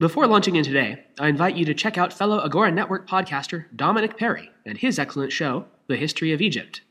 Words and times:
Before 0.00 0.28
launching 0.28 0.54
in 0.54 0.62
today, 0.62 1.06
I 1.18 1.26
invite 1.26 1.56
you 1.56 1.64
to 1.64 1.74
check 1.74 1.98
out 1.98 2.12
fellow 2.12 2.38
Agora 2.38 2.70
Network 2.70 3.08
podcaster 3.08 3.64
Dominic 3.74 4.16
Perry 4.16 4.48
and 4.64 4.78
his 4.78 4.96
excellent 4.96 5.32
show, 5.32 5.64
The 5.88 5.96
History 5.96 6.32
of 6.32 6.40
Egypt. 6.40 6.82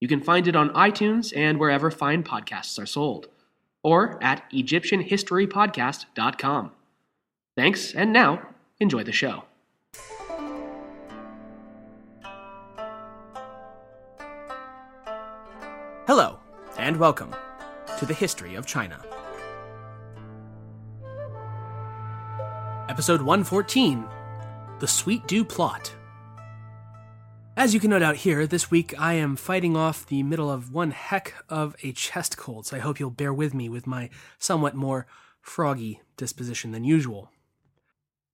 You 0.00 0.08
can 0.08 0.22
find 0.22 0.48
it 0.48 0.56
on 0.56 0.70
iTunes 0.70 1.30
and 1.36 1.60
wherever 1.60 1.90
fine 1.90 2.22
podcasts 2.22 2.82
are 2.82 2.86
sold, 2.86 3.28
or 3.82 4.18
at 4.24 4.50
EgyptianHistoryPodcast.com. 4.50 6.72
Thanks, 7.54 7.92
and 7.92 8.14
now, 8.14 8.48
enjoy 8.80 9.04
the 9.04 9.12
show. 9.12 9.44
Hello, 16.06 16.38
and 16.78 16.96
welcome 16.96 17.36
to 17.98 18.06
the 18.06 18.14
History 18.14 18.54
of 18.54 18.64
China. 18.64 19.04
Episode 22.88 23.20
114 23.20 24.08
The 24.78 24.86
Sweet 24.86 25.26
Dew 25.26 25.44
Plot. 25.44 25.94
As 27.54 27.74
you 27.74 27.80
can 27.80 27.90
no 27.90 27.98
doubt 27.98 28.16
hear, 28.16 28.46
this 28.46 28.70
week 28.70 28.98
I 28.98 29.12
am 29.12 29.36
fighting 29.36 29.76
off 29.76 30.06
the 30.06 30.22
middle 30.22 30.50
of 30.50 30.72
one 30.72 30.92
heck 30.92 31.34
of 31.50 31.76
a 31.82 31.92
chest 31.92 32.38
cold, 32.38 32.64
so 32.64 32.78
I 32.78 32.80
hope 32.80 32.98
you'll 32.98 33.10
bear 33.10 33.32
with 33.32 33.52
me 33.52 33.68
with 33.68 33.86
my 33.86 34.08
somewhat 34.38 34.74
more 34.74 35.06
froggy 35.42 36.00
disposition 36.16 36.72
than 36.72 36.82
usual. 36.82 37.30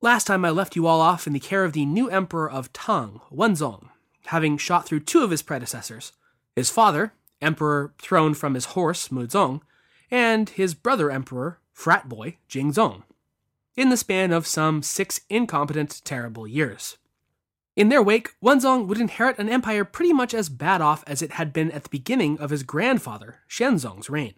Last 0.01 0.29
time 0.29 0.45
I 0.45 0.51
left 0.51 0.77
you 0.77 0.87
all 0.87 1.01
off 1.01 1.27
in 1.27 1.33
the 1.33 1.41
care 1.41 1.65
of 1.65 1.73
the 1.73 1.85
new 1.85 2.09
emperor 2.09 2.49
of 2.49 2.73
Tang, 2.73 3.21
Wenzong, 3.33 3.89
having 4.27 4.57
shot 4.57 4.87
through 4.87 5.01
two 5.01 5.25
of 5.25 5.33
his 5.33 5.43
predecessors 5.43 6.13
his 6.55 6.71
father, 6.71 7.13
emperor 7.43 7.93
thrown 8.01 8.35
from 8.35 8.55
his 8.55 8.67
horse, 8.67 9.09
Muzong, 9.09 9.63
and 10.13 10.51
his 10.51 10.75
brother 10.75 11.11
emperor, 11.11 11.59
frat 11.73 12.09
boy, 12.09 12.37
Jingzong 12.49 13.03
in 13.77 13.89
the 13.91 13.97
span 13.97 14.33
of 14.33 14.47
some 14.47 14.83
six 14.83 15.21
incompetent, 15.29 16.03
terrible 16.05 16.47
years. 16.47 16.97
In 17.77 17.89
their 17.89 18.03
wake, 18.03 18.35
Wenzong 18.41 18.87
would 18.87 19.01
inherit 19.01 19.39
an 19.39 19.49
empire 19.49 19.85
pretty 19.85 20.13
much 20.13 20.33
as 20.33 20.49
bad 20.49 20.81
off 20.81 21.03
as 21.07 21.23
it 21.23 21.33
had 21.33 21.53
been 21.53 21.73
at 21.73 21.83
the 21.83 21.89
beginning 21.89 22.39
of 22.39 22.51
his 22.51 22.63
grandfather, 22.63 23.41
Xianzong's 23.49 24.09
reign. 24.09 24.35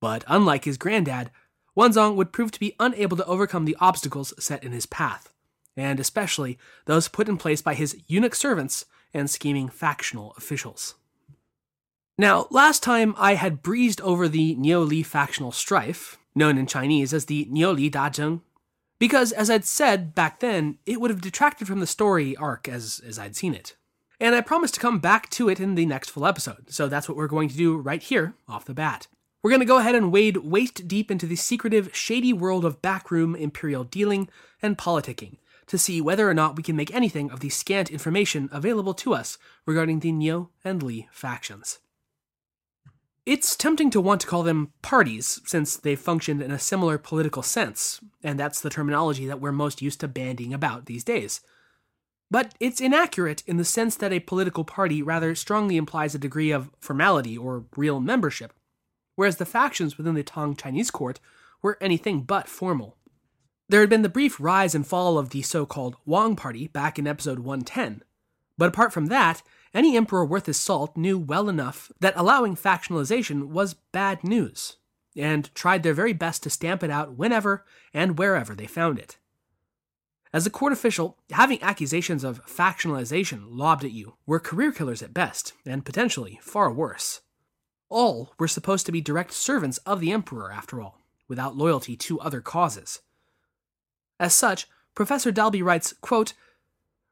But 0.00 0.22
unlike 0.26 0.64
his 0.64 0.76
granddad, 0.76 1.30
Wenzong 1.74 2.14
would 2.16 2.32
prove 2.32 2.50
to 2.50 2.60
be 2.60 2.76
unable 2.78 3.16
to 3.16 3.24
overcome 3.24 3.64
the 3.64 3.76
obstacles 3.80 4.34
set 4.38 4.62
in 4.62 4.72
his 4.72 4.84
path, 4.84 5.32
and 5.76 5.98
especially 5.98 6.58
those 6.84 7.08
put 7.08 7.28
in 7.28 7.38
place 7.38 7.62
by 7.62 7.72
his 7.72 7.96
eunuch 8.06 8.34
servants 8.34 8.84
and 9.14 9.30
scheming 9.30 9.70
factional 9.70 10.34
officials. 10.36 10.96
Now, 12.18 12.46
last 12.50 12.82
time 12.82 13.14
I 13.16 13.34
had 13.34 13.62
breezed 13.62 14.00
over 14.02 14.28
the 14.28 14.54
Niu 14.56 14.80
Li 14.80 15.02
factional 15.02 15.52
strife, 15.52 16.18
known 16.34 16.58
in 16.58 16.66
Chinese 16.66 17.12
as 17.12 17.26
the 17.26 17.46
Niuli 17.46 17.90
Dangzheng, 17.90 18.40
because, 18.98 19.32
as 19.32 19.50
I'd 19.50 19.64
said 19.64 20.14
back 20.14 20.40
then, 20.40 20.78
it 20.86 21.00
would 21.00 21.10
have 21.10 21.20
detracted 21.20 21.66
from 21.66 21.80
the 21.80 21.86
story 21.86 22.36
arc 22.36 22.68
as, 22.68 23.00
as 23.06 23.18
I'd 23.18 23.34
seen 23.34 23.54
it. 23.54 23.74
And 24.20 24.34
I 24.34 24.40
promised 24.40 24.74
to 24.74 24.80
come 24.80 25.00
back 25.00 25.28
to 25.30 25.48
it 25.48 25.58
in 25.58 25.74
the 25.74 25.86
next 25.86 26.10
full 26.10 26.26
episode, 26.26 26.70
so 26.70 26.86
that's 26.86 27.08
what 27.08 27.16
we're 27.16 27.26
going 27.26 27.48
to 27.48 27.56
do 27.56 27.76
right 27.76 28.02
here, 28.02 28.34
off 28.48 28.64
the 28.64 28.74
bat. 28.74 29.08
We're 29.42 29.50
going 29.50 29.60
to 29.60 29.66
go 29.66 29.78
ahead 29.78 29.96
and 29.96 30.12
wade 30.12 30.36
waist 30.36 30.86
deep 30.86 31.10
into 31.10 31.26
the 31.26 31.34
secretive, 31.34 31.94
shady 31.96 32.32
world 32.32 32.64
of 32.64 32.80
backroom 32.80 33.34
imperial 33.34 33.82
dealing 33.82 34.28
and 34.62 34.78
politicking 34.78 35.38
to 35.66 35.78
see 35.78 36.00
whether 36.00 36.30
or 36.30 36.34
not 36.34 36.56
we 36.56 36.62
can 36.62 36.76
make 36.76 36.94
anything 36.94 37.30
of 37.30 37.40
the 37.40 37.48
scant 37.48 37.90
information 37.90 38.48
available 38.52 38.94
to 38.94 39.14
us 39.14 39.38
regarding 39.66 39.98
the 39.98 40.12
Niu 40.12 40.50
and 40.64 40.80
Li 40.82 41.08
factions. 41.10 41.80
It's 43.24 43.54
tempting 43.54 43.90
to 43.90 44.00
want 44.00 44.20
to 44.22 44.26
call 44.26 44.42
them 44.42 44.72
parties, 44.82 45.40
since 45.44 45.76
they 45.76 45.94
functioned 45.94 46.42
in 46.42 46.50
a 46.50 46.58
similar 46.58 46.98
political 46.98 47.44
sense, 47.44 48.00
and 48.24 48.38
that's 48.38 48.60
the 48.60 48.70
terminology 48.70 49.26
that 49.26 49.40
we're 49.40 49.52
most 49.52 49.80
used 49.80 50.00
to 50.00 50.08
bandying 50.08 50.52
about 50.52 50.86
these 50.86 51.04
days. 51.04 51.40
But 52.32 52.54
it's 52.58 52.80
inaccurate 52.80 53.44
in 53.46 53.58
the 53.58 53.64
sense 53.64 53.94
that 53.96 54.12
a 54.12 54.18
political 54.18 54.64
party 54.64 55.02
rather 55.02 55.36
strongly 55.36 55.76
implies 55.76 56.16
a 56.16 56.18
degree 56.18 56.50
of 56.50 56.70
formality 56.80 57.38
or 57.38 57.66
real 57.76 58.00
membership, 58.00 58.52
whereas 59.14 59.36
the 59.36 59.46
factions 59.46 59.96
within 59.96 60.14
the 60.14 60.24
Tang 60.24 60.56
Chinese 60.56 60.90
court 60.90 61.20
were 61.62 61.78
anything 61.80 62.22
but 62.22 62.48
formal. 62.48 62.96
There 63.68 63.80
had 63.80 63.90
been 63.90 64.02
the 64.02 64.08
brief 64.08 64.40
rise 64.40 64.74
and 64.74 64.84
fall 64.84 65.16
of 65.16 65.30
the 65.30 65.42
so 65.42 65.64
called 65.64 65.96
Wang 66.04 66.34
Party 66.34 66.66
back 66.66 66.98
in 66.98 67.06
episode 67.06 67.38
110, 67.38 68.02
but 68.58 68.68
apart 68.68 68.92
from 68.92 69.06
that, 69.06 69.42
any 69.74 69.96
emperor 69.96 70.24
worth 70.24 70.46
his 70.46 70.58
salt 70.58 70.96
knew 70.96 71.18
well 71.18 71.48
enough 71.48 71.90
that 72.00 72.14
allowing 72.16 72.56
factionalization 72.56 73.48
was 73.48 73.74
bad 73.74 74.22
news, 74.22 74.76
and 75.16 75.54
tried 75.54 75.82
their 75.82 75.94
very 75.94 76.12
best 76.12 76.42
to 76.42 76.50
stamp 76.50 76.82
it 76.82 76.90
out 76.90 77.16
whenever 77.16 77.64
and 77.94 78.18
wherever 78.18 78.54
they 78.54 78.66
found 78.66 78.98
it. 78.98 79.18
As 80.32 80.46
a 80.46 80.50
court 80.50 80.72
official, 80.72 81.18
having 81.30 81.62
accusations 81.62 82.24
of 82.24 82.44
factionalization 82.46 83.44
lobbed 83.48 83.84
at 83.84 83.92
you 83.92 84.14
were 84.26 84.40
career 84.40 84.72
killers 84.72 85.02
at 85.02 85.12
best, 85.12 85.52
and 85.66 85.84
potentially 85.84 86.38
far 86.42 86.72
worse. 86.72 87.20
All 87.90 88.32
were 88.38 88.48
supposed 88.48 88.86
to 88.86 88.92
be 88.92 89.02
direct 89.02 89.32
servants 89.32 89.76
of 89.78 90.00
the 90.00 90.10
emperor, 90.10 90.50
after 90.50 90.80
all, 90.80 91.00
without 91.28 91.56
loyalty 91.56 91.96
to 91.96 92.18
other 92.20 92.40
causes. 92.40 93.00
As 94.18 94.32
such, 94.32 94.66
Professor 94.94 95.30
Dalby 95.30 95.62
writes, 95.62 95.92
quote, 96.00 96.32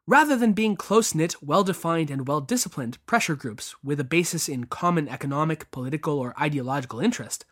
Rather 0.06 0.36
than 0.36 0.52
being 0.52 0.76
close 0.76 1.14
knit, 1.14 1.34
well 1.42 1.62
defined, 1.62 2.10
and 2.10 2.26
well 2.26 2.40
disciplined 2.40 3.04
pressure 3.06 3.36
groups 3.36 3.74
with 3.82 4.00
a 4.00 4.04
basis 4.04 4.48
in 4.48 4.64
common 4.64 5.08
economic, 5.08 5.70
political, 5.70 6.18
or 6.18 6.34
ideological 6.40 7.00
interest, 7.00 7.44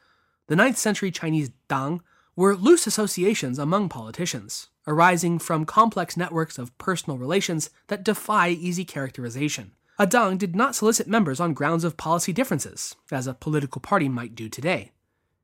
the 0.48 0.54
9th 0.54 0.76
century 0.76 1.10
Chinese 1.10 1.50
Dang 1.68 2.00
were 2.34 2.56
loose 2.56 2.86
associations 2.86 3.58
among 3.58 3.88
politicians, 3.88 4.68
arising 4.86 5.38
from 5.38 5.66
complex 5.66 6.16
networks 6.16 6.58
of 6.58 6.76
personal 6.78 7.18
relations 7.18 7.70
that 7.88 8.04
defy 8.04 8.48
easy 8.48 8.84
characterization. 8.84 9.72
A 9.98 10.06
Dang 10.06 10.36
did 10.36 10.54
not 10.54 10.74
solicit 10.74 11.08
members 11.08 11.40
on 11.40 11.52
grounds 11.52 11.84
of 11.84 11.96
policy 11.96 12.32
differences, 12.32 12.94
as 13.10 13.26
a 13.26 13.34
political 13.34 13.80
party 13.80 14.08
might 14.08 14.34
do 14.34 14.48
today. 14.48 14.92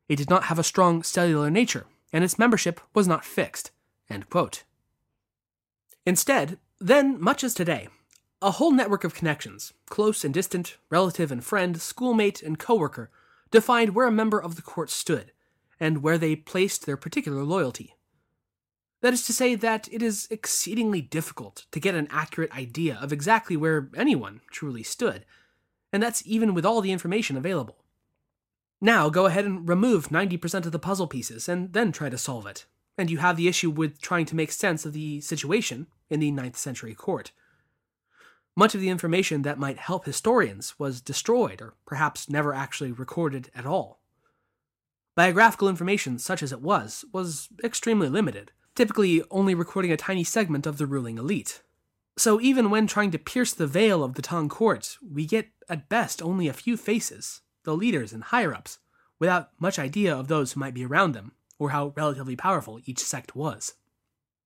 It 0.09 0.17
did 0.17 0.31
not 0.31 0.45
have 0.45 0.59
a 0.59 0.63
strong 0.63 1.03
cellular 1.03 1.51
nature, 1.51 1.87
and 2.13 2.23
its 2.23 2.39
membership 2.39 2.81
was 2.95 3.09
not 3.09 3.25
fixed. 3.25 3.73
Instead, 6.07 6.59
then, 6.81 7.21
much 7.21 7.45
as 7.45 7.55
today, 7.55 7.89
a 8.43 8.53
whole 8.53 8.73
network 8.73 9.05
of 9.05 9.15
connections, 9.15 9.73
close 9.87 10.25
and 10.25 10.35
distant, 10.35 10.77
relative 10.91 11.31
and 11.31 11.45
friend, 11.45 11.81
schoolmate 11.81 12.43
and 12.43 12.59
coworker, 12.59 13.11
defined 13.51 13.95
where 13.95 14.07
a 14.07 14.13
member 14.13 14.43
of 14.43 14.57
the 14.57 14.63
court 14.63 14.91
stood, 14.91 15.33
and 15.79 16.03
where 16.03 16.19
they 16.19 16.37
placed 16.37 16.85
their 16.85 16.97
particular 16.97 17.45
loyalty. 17.45 17.95
That 19.03 19.13
is 19.13 19.25
to 19.27 19.33
say, 19.33 19.55
that 19.55 19.89
it 19.93 20.03
is 20.03 20.27
exceedingly 20.31 21.01
difficult 21.01 21.67
to 21.73 21.81
get 21.81 21.95
an 21.95 22.09
accurate 22.11 22.55
idea 22.57 22.99
of 23.01 23.13
exactly 23.13 23.57
where 23.57 23.91
anyone 23.97 24.41
truly 24.51 24.83
stood, 24.83 25.25
and 25.93 26.03
that's 26.03 26.27
even 26.27 26.55
with 26.55 26.67
all 26.67 26.81
the 26.81 26.93
information 26.93 27.37
available. 27.37 27.85
Now, 28.81 29.09
go 29.09 29.27
ahead 29.27 29.45
and 29.45 29.69
remove 29.69 30.09
90% 30.09 30.67
of 30.67 30.73
the 30.73 30.79
puzzle 30.79 31.07
pieces, 31.07 31.49
and 31.49 31.73
then 31.73 31.93
try 31.93 32.11
to 32.11 32.19
solve 32.19 32.47
it 32.47 32.67
and 32.97 33.11
you 33.11 33.19
have 33.19 33.37
the 33.37 33.49
issue 33.49 33.71
with 33.71 34.01
trying 34.01 34.27
to 34.27 34.37
make 34.37 34.53
sense 34.53 34.85
of 34.85 34.93
the 34.93 35.21
situation 35.21 35.87
in 36.15 36.21
the 36.21 36.31
9th 36.31 36.57
century 36.57 36.95
court. 36.95 37.33
Much 38.57 38.75
of 38.75 38.81
the 38.81 38.89
information 38.89 39.43
that 39.43 39.59
might 39.59 39.79
help 39.79 40.05
historians 40.05 40.79
was 40.79 41.01
destroyed 41.01 41.61
or 41.61 41.75
perhaps 41.85 42.29
never 42.29 42.55
actually 42.55 42.93
recorded 42.93 43.51
at 43.55 43.67
all. 43.67 44.01
Biographical 45.17 45.69
information, 45.69 46.19
such 46.19 46.43
as 46.43 46.53
it 46.53 46.61
was, 46.61 47.05
was 47.13 47.49
extremely 47.65 48.09
limited, 48.09 48.53
typically 48.77 49.23
only 49.31 49.55
recording 49.55 49.91
a 49.91 49.97
tiny 49.97 50.23
segment 50.23 50.67
of 50.67 50.79
the 50.79 50.87
ruling 50.87 51.19
elite. 51.19 51.63
So 52.17 52.41
even 52.41 52.71
when 52.71 52.87
trying 52.87 53.11
to 53.11 53.19
pierce 53.19 53.53
the 53.53 53.67
veil 53.67 54.05
of 54.05 54.15
the 54.15 54.23
Tang 54.23 54.49
court, 54.49 54.99
we 55.03 55.27
get 55.27 55.49
at 55.69 55.89
best 55.89 56.23
only 56.23 56.47
a 56.47 56.53
few 56.53 56.77
faces, 56.77 57.41
the 57.65 57.77
leaders 57.77 58.13
and 58.13 58.23
higher 58.23 58.55
ups, 58.55 58.79
without 59.19 59.51
much 59.59 59.81
idea 59.81 60.15
of 60.17 60.29
those 60.29 60.53
who 60.53 60.61
might 60.61 60.75
be 60.75 60.85
around 60.85 61.13
them 61.13 61.33
or 61.59 61.71
how 61.71 61.93
relatively 61.97 62.37
powerful 62.37 62.79
each 62.85 63.01
sect 63.01 63.35
was. 63.35 63.75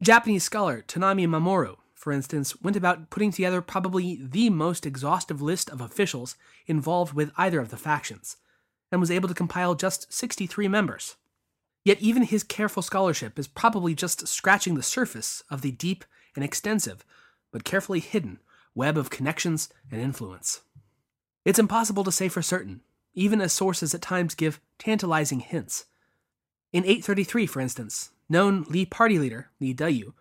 Japanese 0.00 0.44
scholar 0.44 0.82
Tonami 0.86 1.26
Mamoru, 1.26 1.76
for 1.92 2.12
instance, 2.12 2.60
went 2.62 2.76
about 2.76 3.10
putting 3.10 3.32
together 3.32 3.60
probably 3.60 4.16
the 4.22 4.48
most 4.48 4.86
exhaustive 4.86 5.42
list 5.42 5.68
of 5.68 5.80
officials 5.80 6.36
involved 6.68 7.14
with 7.14 7.32
either 7.36 7.58
of 7.58 7.70
the 7.70 7.76
factions, 7.76 8.36
and 8.92 9.00
was 9.00 9.10
able 9.10 9.28
to 9.28 9.34
compile 9.34 9.74
just 9.74 10.12
63 10.12 10.68
members. 10.68 11.16
Yet 11.84 12.00
even 12.00 12.22
his 12.22 12.44
careful 12.44 12.82
scholarship 12.82 13.40
is 13.40 13.48
probably 13.48 13.92
just 13.92 14.28
scratching 14.28 14.76
the 14.76 14.84
surface 14.84 15.42
of 15.50 15.62
the 15.62 15.72
deep 15.72 16.04
and 16.36 16.44
extensive, 16.44 17.04
but 17.50 17.64
carefully 17.64 17.98
hidden, 17.98 18.38
web 18.76 18.96
of 18.96 19.10
connections 19.10 19.68
and 19.90 20.00
influence. 20.00 20.60
It's 21.44 21.58
impossible 21.58 22.04
to 22.04 22.12
say 22.12 22.28
for 22.28 22.42
certain, 22.42 22.82
even 23.14 23.40
as 23.40 23.52
sources 23.52 23.94
at 23.94 24.02
times 24.02 24.36
give 24.36 24.60
tantalizing 24.78 25.40
hints. 25.40 25.86
In 26.72 26.84
833, 26.84 27.46
for 27.46 27.60
instance, 27.60 28.10
known 28.28 28.64
Li 28.68 28.84
party 28.84 29.18
leader, 29.18 29.50
Li 29.60 29.74
Deyu, 29.74 30.12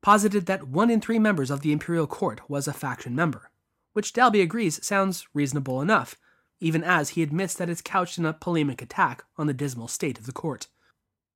posited 0.00 0.46
that 0.46 0.68
one 0.68 0.90
in 0.90 1.00
three 1.00 1.18
members 1.18 1.50
of 1.50 1.60
the 1.60 1.72
imperial 1.72 2.06
court 2.06 2.48
was 2.48 2.66
a 2.66 2.72
faction 2.72 3.14
member, 3.14 3.50
which 3.92 4.12
Dalby 4.12 4.40
agrees 4.40 4.84
sounds 4.84 5.26
reasonable 5.32 5.80
enough, 5.80 6.16
even 6.60 6.82
as 6.82 7.10
he 7.10 7.22
admits 7.22 7.54
that 7.54 7.70
it's 7.70 7.80
couched 7.80 8.18
in 8.18 8.26
a 8.26 8.32
polemic 8.32 8.82
attack 8.82 9.24
on 9.36 9.46
the 9.46 9.54
dismal 9.54 9.88
state 9.88 10.18
of 10.18 10.26
the 10.26 10.32
court. 10.32 10.68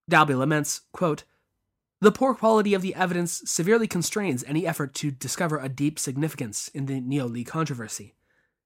Dalby 0.08 0.34
laments, 0.34 0.82
quote, 0.92 1.24
the 2.00 2.12
poor 2.12 2.34
quality 2.34 2.74
of 2.74 2.82
the 2.82 2.94
evidence 2.94 3.42
severely 3.46 3.86
constrains 3.86 4.44
any 4.44 4.66
effort 4.66 4.92
to 4.96 5.10
discover 5.10 5.58
a 5.58 5.70
deep 5.70 5.98
significance 5.98 6.68
in 6.68 6.86
the 6.86 7.00
Niu 7.00 7.24
Li 7.24 7.42
controversy. 7.42 8.15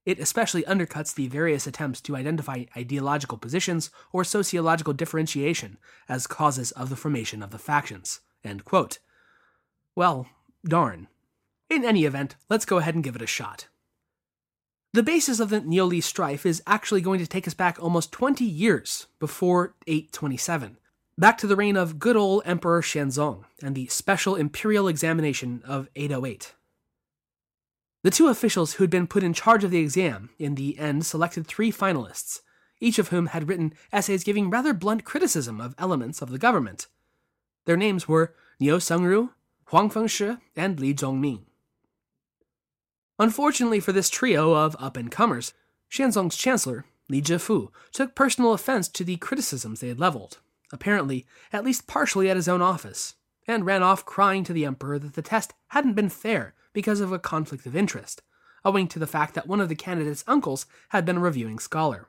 It 0.07 0.19
especially 0.19 0.63
undercuts 0.63 1.15
the 1.15 1.29
various 1.29 1.67
attempts 1.67 2.01
to 2.03 2.17
identify 2.17 2.65
ideological 2.77 3.39
positions 3.39 3.91
or 4.13 4.25
sociological 4.25 4.95
differentiation 4.95 5.77
as 6.09 6.27
causes 6.27 6.73
of 6.73 6.89
the 6.89 6.97
formation 6.97 7.43
of 7.43 7.51
the 7.51 7.59
factions. 7.59 8.21
Well, 9.95 10.27
darn. 10.65 11.09
In 11.69 11.85
any 11.85 12.05
event, 12.05 12.37
let's 12.49 12.65
go 12.65 12.79
ahead 12.79 12.95
and 12.95 13.05
give 13.05 13.15
it 13.15 13.23
a 13.23 13.27
shot. 13.27 13.69
The 14.93 15.03
basis 15.05 15.39
of 15.39 15.51
the 15.51 15.61
Niuli 15.61 16.03
strife 16.03 16.45
is 16.45 16.63
actually 16.67 17.01
going 17.01 17.21
to 17.21 17.27
take 17.27 17.47
us 17.47 17.55
back 17.55 17.81
almost 17.81 18.11
20 18.11 18.45
years 18.45 19.07
before 19.21 19.77
827, 19.87 20.79
back 21.17 21.39
to 21.39 21.47
the 21.47 21.55
reign 21.55 21.77
of 21.77 22.01
good 22.01 22.17
old 22.17 22.43
Emperor 22.45 22.83
Xianzong 22.83 23.45
and 23.63 23.77
the 23.77 23.87
special 23.87 24.35
imperial 24.35 24.89
examination 24.89 25.63
of 25.65 25.89
808. 25.95 26.55
The 28.03 28.11
two 28.11 28.29
officials 28.29 28.75
who 28.75 28.83
had 28.83 28.91
been 28.91 29.07
put 29.07 29.23
in 29.23 29.35
charge 29.35 29.63
of 29.63 29.71
the 29.71 29.79
exam 29.79 30.31
in 30.39 30.55
the 30.55 30.79
end 30.79 31.05
selected 31.05 31.47
three 31.47 31.71
finalists, 31.71 32.41
each 32.81 32.99
of 32.99 33.09
whom 33.09 33.27
had 33.27 33.47
written 33.47 33.75
essays 33.93 34.25
giving 34.25 34.49
rather 34.49 34.73
blunt 34.73 35.05
criticism 35.05 35.61
of 35.61 35.75
elements 35.77 36.23
of 36.23 36.31
the 36.31 36.39
government. 36.39 36.87
Their 37.67 37.77
names 37.77 38.09
were 38.09 38.35
Niu 38.59 38.77
Sengru, 38.77 39.31
Huang 39.67 39.91
Fushi, 39.91 40.41
and 40.57 40.81
Li 40.81 40.95
Zhongmin. 40.95 41.43
Unfortunately 43.19 43.81
for 43.81 43.93
this 43.93 44.09
trio 44.09 44.55
of 44.55 44.75
up 44.79 44.97
and 44.97 45.11
comers, 45.11 45.53
Xianzong's 45.91 46.37
chancellor, 46.37 46.87
Li 47.11 47.21
Jifu, 47.21 47.69
took 47.93 48.15
personal 48.15 48.55
offense 48.55 48.89
to 48.89 49.05
the 49.05 49.17
criticisms 49.17 49.81
they 49.81 49.89
had 49.89 50.01
leveled, 50.01 50.39
apparently 50.73 51.27
at 51.53 51.65
least 51.65 51.87
partially 51.87 52.31
at 52.31 52.37
his 52.37 52.49
own 52.49 52.63
office, 52.63 53.17
and 53.47 53.67
ran 53.67 53.83
off 53.83 54.07
crying 54.07 54.43
to 54.45 54.55
the 54.55 54.65
emperor 54.65 54.99
that 54.99 55.13
the 55.15 55.23
test 55.23 55.53
hadn't 55.69 55.95
been 55.95 56.09
fair 56.09 56.55
because 56.73 57.01
of 57.01 57.13
a 57.13 57.19
conflict 57.19 57.67
of 57.67 57.77
interest, 57.77 58.23
owing 58.65 58.89
to 58.89 58.99
the 58.99 59.07
fact 59.07 59.35
that 59.35 59.47
one 59.47 59.61
of 59.61 59.69
the 59.69 59.75
candidate's 59.75 60.25
uncles 60.27 60.67
had 60.91 61.05
been 61.05 61.17
a 61.17 61.21
reviewing 61.21 61.59
scholar. 61.59 62.09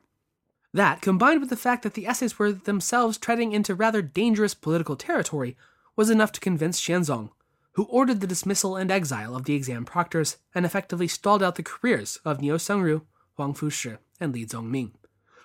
That, 0.73 1.01
combined 1.01 1.41
with 1.41 1.49
the 1.49 1.57
fact 1.57 1.83
that 1.83 1.95
the 1.95 2.07
essays 2.07 2.39
were 2.39 2.51
themselves 2.51 3.17
treading 3.17 3.51
into 3.51 3.75
rather 3.75 4.01
dangerous 4.01 4.53
political 4.53 4.95
territory, 4.95 5.57
was 5.95 6.09
enough 6.09 6.31
to 6.33 6.39
convince 6.39 6.79
Xianzong, 6.79 7.31
who 7.73 7.83
ordered 7.85 8.21
the 8.21 8.27
dismissal 8.27 8.75
and 8.75 8.91
exile 8.91 9.35
of 9.35 9.45
the 9.45 9.55
exam 9.55 9.85
proctors 9.85 10.37
and 10.55 10.65
effectively 10.65 11.07
stalled 11.07 11.43
out 11.43 11.55
the 11.55 11.63
careers 11.63 12.19
of 12.23 12.41
Niu 12.41 12.55
Sengru, 12.55 13.01
Huang 13.35 13.53
Fushi, 13.53 13.97
and 14.19 14.33
Li 14.33 14.45
Zhongmin, 14.45 14.91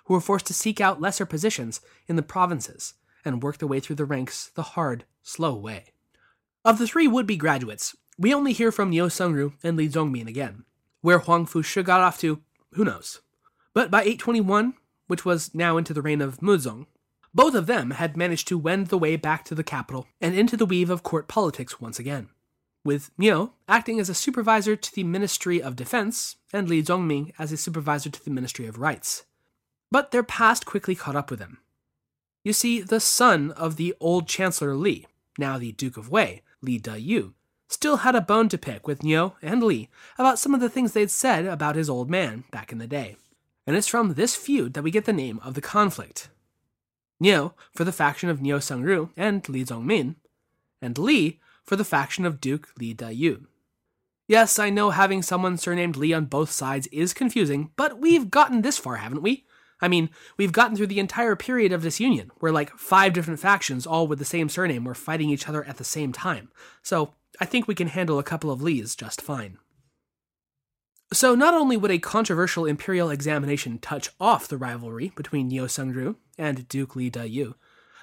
who 0.05 0.13
were 0.13 0.21
forced 0.21 0.47
to 0.47 0.53
seek 0.53 0.79
out 0.79 1.01
lesser 1.01 1.25
positions 1.25 1.81
in 2.07 2.15
the 2.15 2.23
provinces 2.23 2.93
and 3.25 3.43
work 3.43 3.57
their 3.57 3.67
way 3.67 3.79
through 3.79 3.97
the 3.97 4.05
ranks 4.05 4.51
the 4.55 4.63
hard, 4.63 5.03
slow 5.23 5.53
way. 5.53 5.85
Of 6.63 6.79
the 6.79 6.87
three 6.87 7.07
would 7.07 7.27
be 7.27 7.37
graduates, 7.37 7.95
we 8.17 8.33
only 8.33 8.53
hear 8.53 8.71
from 8.71 8.89
Niu 8.89 9.05
Sengru 9.05 9.53
and 9.63 9.77
Li 9.77 9.87
Zhongmin 9.87 10.27
again. 10.27 10.63
Where 11.01 11.19
Huang 11.19 11.45
Fushi 11.45 11.83
got 11.83 12.01
off 12.01 12.19
to, 12.19 12.41
who 12.73 12.83
knows? 12.83 13.21
But 13.73 13.91
by 13.91 14.01
821, 14.01 14.73
which 15.07 15.23
was 15.23 15.53
now 15.53 15.77
into 15.77 15.93
the 15.93 16.01
reign 16.01 16.21
of 16.21 16.39
Muzong, 16.39 16.87
both 17.33 17.53
of 17.53 17.67
them 17.67 17.91
had 17.91 18.17
managed 18.17 18.47
to 18.47 18.57
wend 18.57 18.87
the 18.87 18.97
way 18.97 19.15
back 19.15 19.45
to 19.45 19.55
the 19.55 19.63
capital 19.63 20.07
and 20.19 20.33
into 20.33 20.57
the 20.57 20.65
weave 20.65 20.89
of 20.89 21.03
court 21.03 21.27
politics 21.27 21.79
once 21.79 21.99
again, 21.99 22.29
with 22.83 23.11
Niu 23.17 23.53
acting 23.67 23.99
as 23.99 24.09
a 24.09 24.15
supervisor 24.15 24.75
to 24.75 24.95
the 24.95 25.03
Ministry 25.03 25.61
of 25.61 25.75
Defense 25.75 26.37
and 26.51 26.67
Li 26.67 26.81
Zhongmin 26.81 27.33
as 27.37 27.51
a 27.51 27.57
supervisor 27.57 28.09
to 28.09 28.23
the 28.23 28.31
Ministry 28.31 28.65
of 28.65 28.79
Rights. 28.79 29.25
But 29.91 30.11
their 30.11 30.23
past 30.23 30.65
quickly 30.65 30.95
caught 30.95 31.15
up 31.15 31.29
with 31.29 31.39
them. 31.39 31.59
You 32.43 32.53
see, 32.53 32.81
the 32.81 32.99
son 32.99 33.51
of 33.51 33.75
the 33.75 33.93
old 33.99 34.27
Chancellor 34.27 34.75
Li, 34.75 35.05
now 35.37 35.57
the 35.57 35.73
Duke 35.73 35.97
of 35.97 36.09
Wei, 36.09 36.41
Li 36.61 36.79
Deyu, 36.79 37.33
still 37.67 37.97
had 37.97 38.15
a 38.15 38.21
bone 38.21 38.49
to 38.49 38.57
pick 38.57 38.87
with 38.87 39.03
Niu 39.03 39.33
and 39.41 39.61
Li 39.61 39.89
about 40.17 40.39
some 40.39 40.53
of 40.53 40.59
the 40.59 40.69
things 40.69 40.93
they'd 40.93 41.11
said 41.11 41.45
about 41.45 41.75
his 41.75 41.89
old 41.89 42.09
man 42.09 42.43
back 42.51 42.71
in 42.71 42.77
the 42.77 42.87
day. 42.87 43.17
And 43.65 43.75
it's 43.75 43.87
from 43.87 44.13
this 44.13 44.35
feud 44.35 44.73
that 44.73 44.83
we 44.83 44.91
get 44.91 45.05
the 45.05 45.13
name 45.13 45.39
of 45.43 45.53
the 45.53 45.61
conflict. 45.61 46.29
Niu 47.19 47.53
for 47.73 47.83
the 47.83 47.91
faction 47.91 48.29
of 48.29 48.41
Niu 48.41 48.55
Sengru 48.55 49.09
and 49.17 49.47
Li 49.49 49.65
Zhongmin, 49.65 50.15
and 50.81 50.97
Li 50.97 51.39
for 51.63 51.75
the 51.75 51.83
faction 51.83 52.25
of 52.25 52.39
Duke 52.39 52.69
Li 52.79 52.93
Deyu. 52.93 53.45
Yes, 54.27 54.59
I 54.59 54.69
know 54.69 54.89
having 54.89 55.21
someone 55.21 55.57
surnamed 55.57 55.95
Li 55.95 56.13
on 56.13 56.25
both 56.25 56.51
sides 56.51 56.87
is 56.87 57.13
confusing, 57.13 57.71
but 57.75 57.99
we've 57.99 58.29
gotten 58.29 58.61
this 58.61 58.77
far, 58.77 58.97
haven't 58.97 59.21
we? 59.21 59.45
I 59.79 59.87
mean, 59.87 60.09
we've 60.37 60.51
gotten 60.51 60.75
through 60.75 60.87
the 60.87 60.99
entire 60.99 61.35
period 61.35 61.71
of 61.71 61.83
disunion, 61.83 62.31
where 62.39 62.51
like 62.51 62.77
five 62.77 63.13
different 63.13 63.39
factions, 63.39 63.85
all 63.85 64.07
with 64.07 64.19
the 64.19 64.25
same 64.25 64.49
surname, 64.49 64.83
were 64.83 64.95
fighting 64.95 65.29
each 65.29 65.47
other 65.47 65.63
at 65.63 65.77
the 65.77 65.83
same 65.83 66.11
time. 66.11 66.49
So 66.81 67.13
I 67.39 67.45
think 67.45 67.67
we 67.67 67.75
can 67.75 67.87
handle 67.87 68.19
a 68.19 68.23
couple 68.23 68.51
of 68.51 68.61
Lees 68.61 68.95
just 68.95 69.21
fine. 69.21 69.57
So, 71.13 71.35
not 71.35 71.53
only 71.53 71.77
would 71.77 71.91
a 71.91 71.99
controversial 71.99 72.65
imperial 72.65 73.09
examination 73.09 73.79
touch 73.79 74.09
off 74.19 74.47
the 74.47 74.57
rivalry 74.57 75.13
between 75.15 75.47
Niu 75.47 75.63
Sengru 75.63 76.15
and 76.37 76.67
Duke 76.67 76.97
Li 76.97 77.09
Deyu, 77.09 77.53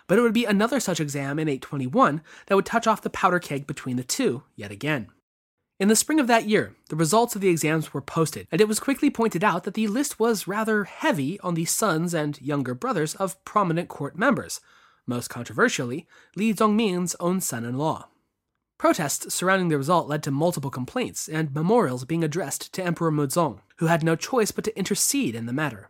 but 0.06 0.19
it 0.19 0.22
would 0.22 0.32
be 0.32 0.46
another 0.46 0.81
such 0.81 1.00
exam 1.00 1.38
in 1.38 1.48
821 1.48 2.22
that 2.46 2.54
would 2.54 2.66
touch 2.66 2.86
off 2.86 3.02
the 3.02 3.10
powder 3.10 3.38
keg 3.38 3.66
between 3.66 3.96
the 3.96 4.04
two 4.04 4.44
yet 4.56 4.70
again. 4.70 5.08
In 5.80 5.88
the 5.88 5.96
spring 5.96 6.20
of 6.20 6.28
that 6.28 6.48
year, 6.48 6.76
the 6.88 6.96
results 6.96 7.34
of 7.34 7.42
the 7.42 7.48
exams 7.48 7.92
were 7.92 8.00
posted, 8.00 8.46
and 8.52 8.60
it 8.60 8.69
was 8.69 8.78
quickly 8.80 9.10
pointed 9.10 9.42
out 9.42 9.64
that 9.64 9.75
the 9.75 9.88
list 9.88 10.20
was 10.20 10.46
rather 10.46 10.84
heavy 10.84 11.38
on 11.40 11.54
the 11.54 11.64
sons 11.64 12.14
and 12.14 12.40
younger 12.40 12.75
brothers 12.75 13.14
of 13.16 13.42
prominent 13.44 13.88
court 13.88 14.16
members, 14.16 14.60
most 15.06 15.28
controversially, 15.28 16.06
Li 16.37 16.54
Zhongmin's 16.54 17.16
own 17.18 17.40
son 17.40 17.64
in 17.64 17.76
law. 17.76 18.09
Protests 18.85 19.33
surrounding 19.33 19.69
the 19.69 19.79
result 19.79 20.09
led 20.09 20.23
to 20.25 20.31
multiple 20.31 20.71
complaints 20.71 21.26
and 21.26 21.55
memorials 21.55 22.05
being 22.05 22.23
addressed 22.23 22.71
to 22.75 22.85
Emperor 22.85 23.11
Muzong, 23.11 23.61
who 23.79 23.87
had 23.87 24.05
no 24.05 24.14
choice 24.14 24.50
but 24.50 24.62
to 24.64 24.79
intercede 24.79 25.35
in 25.35 25.47
the 25.47 25.55
matter. 25.55 25.88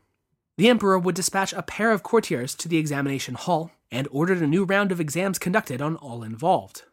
The 0.58 0.68
emperor 0.68 0.96
would 0.96 1.16
dispatch 1.16 1.52
a 1.52 1.64
pair 1.64 1.90
of 1.90 2.04
courtiers 2.04 2.54
to 2.54 2.68
the 2.68 2.76
examination 2.76 3.34
hall 3.34 3.72
and 3.90 4.06
ordered 4.12 4.40
a 4.40 4.46
new 4.46 4.62
round 4.62 4.92
of 4.92 5.00
exams 5.00 5.40
conducted 5.40 5.82
on 5.82 5.96
all 5.96 6.22
involved. 6.22 6.84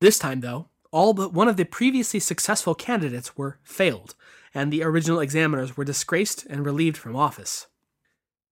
This 0.00 0.18
time, 0.18 0.40
though, 0.40 0.70
all 0.90 1.12
but 1.12 1.34
one 1.34 1.48
of 1.48 1.58
the 1.58 1.64
previously 1.64 2.18
successful 2.18 2.74
candidates 2.74 3.36
were 3.36 3.58
failed, 3.62 4.14
and 4.54 4.72
the 4.72 4.82
original 4.82 5.20
examiners 5.20 5.76
were 5.76 5.84
disgraced 5.84 6.46
and 6.46 6.64
relieved 6.64 6.96
from 6.96 7.14
office. 7.14 7.66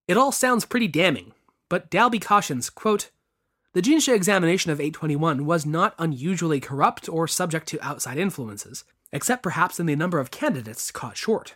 It 0.07 0.17
all 0.17 0.31
sounds 0.31 0.65
pretty 0.65 0.87
damning, 0.87 1.33
but 1.67 1.89
Dalby 1.89 2.19
cautions, 2.19 2.69
quote, 2.69 3.09
the 3.75 3.81
Jinshi 3.81 4.15
examination 4.15 4.71
of 4.71 4.79
821 4.79 5.45
was 5.45 5.65
not 5.65 5.95
unusually 5.99 6.61
corrupt 6.61 7.09
or 7.09 7.27
subject 7.27 7.67
to 7.67 7.85
outside 7.85 8.17
influences, 8.17 8.85
except 9.11 9.43
perhaps 9.43 9.81
in 9.81 9.85
the 9.85 9.97
number 9.97 10.17
of 10.17 10.31
candidates 10.31 10.91
caught 10.91 11.17
short. 11.17 11.55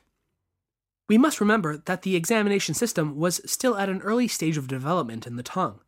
We 1.08 1.18
must 1.18 1.40
remember 1.40 1.78
that 1.78 2.02
the 2.02 2.18
examination 2.18 2.76
system 2.76 3.16
was 3.16 3.40
still 3.50 3.78
at 3.78 3.88
an 3.88 4.02
early 4.02 4.28
stage 4.28 4.58
of 4.58 4.68
development 4.68 5.28
in 5.28 5.38
the 5.38 5.44
Tang. 5.44 5.80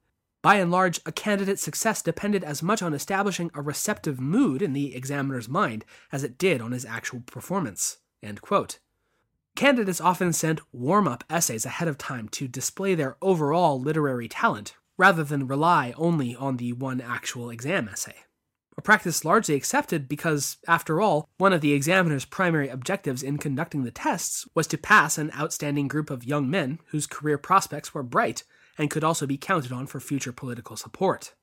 By 0.41 0.55
and 0.55 0.71
large, 0.71 1.01
a 1.05 1.11
candidate's 1.11 1.63
success 1.63 2.01
depended 2.01 2.45
as 2.45 2.63
much 2.63 2.81
on 2.81 2.93
establishing 2.93 3.51
a 3.53 3.61
receptive 3.61 4.21
mood 4.21 4.61
in 4.61 4.71
the 4.71 4.95
examiner's 4.95 5.49
mind 5.49 5.83
as 6.13 6.23
it 6.23 6.37
did 6.37 6.61
on 6.61 6.71
his 6.71 6.85
actual 6.85 7.19
performance. 7.25 7.97
Candidates 9.57 9.99
often 9.99 10.31
sent 10.31 10.61
warm 10.71 11.09
up 11.09 11.25
essays 11.29 11.65
ahead 11.65 11.89
of 11.89 11.97
time 11.97 12.29
to 12.29 12.47
display 12.47 12.95
their 12.95 13.17
overall 13.21 13.81
literary 13.81 14.29
talent 14.29 14.75
rather 14.97 15.23
than 15.23 15.47
rely 15.47 15.93
only 15.97 16.35
on 16.35 16.57
the 16.57 16.73
one 16.73 17.01
actual 17.01 17.49
exam 17.49 17.87
essay. 17.87 18.15
A 18.77 18.81
practice 18.81 19.25
largely 19.25 19.55
accepted 19.55 20.07
because, 20.07 20.57
after 20.67 21.01
all, 21.01 21.27
one 21.37 21.53
of 21.53 21.61
the 21.61 21.73
examiner's 21.73 22.25
primary 22.25 22.69
objectives 22.69 23.21
in 23.21 23.37
conducting 23.37 23.83
the 23.83 23.91
tests 23.91 24.47
was 24.55 24.65
to 24.67 24.77
pass 24.77 25.17
an 25.17 25.31
outstanding 25.37 25.87
group 25.87 26.09
of 26.09 26.23
young 26.23 26.49
men 26.49 26.79
whose 26.87 27.05
career 27.05 27.37
prospects 27.37 27.93
were 27.93 28.03
bright 28.03 28.43
and 28.77 28.89
could 28.89 29.03
also 29.03 29.27
be 29.27 29.37
counted 29.37 29.71
on 29.71 29.87
for 29.87 29.99
future 29.99 30.31
political 30.31 30.77
support. 30.77 31.33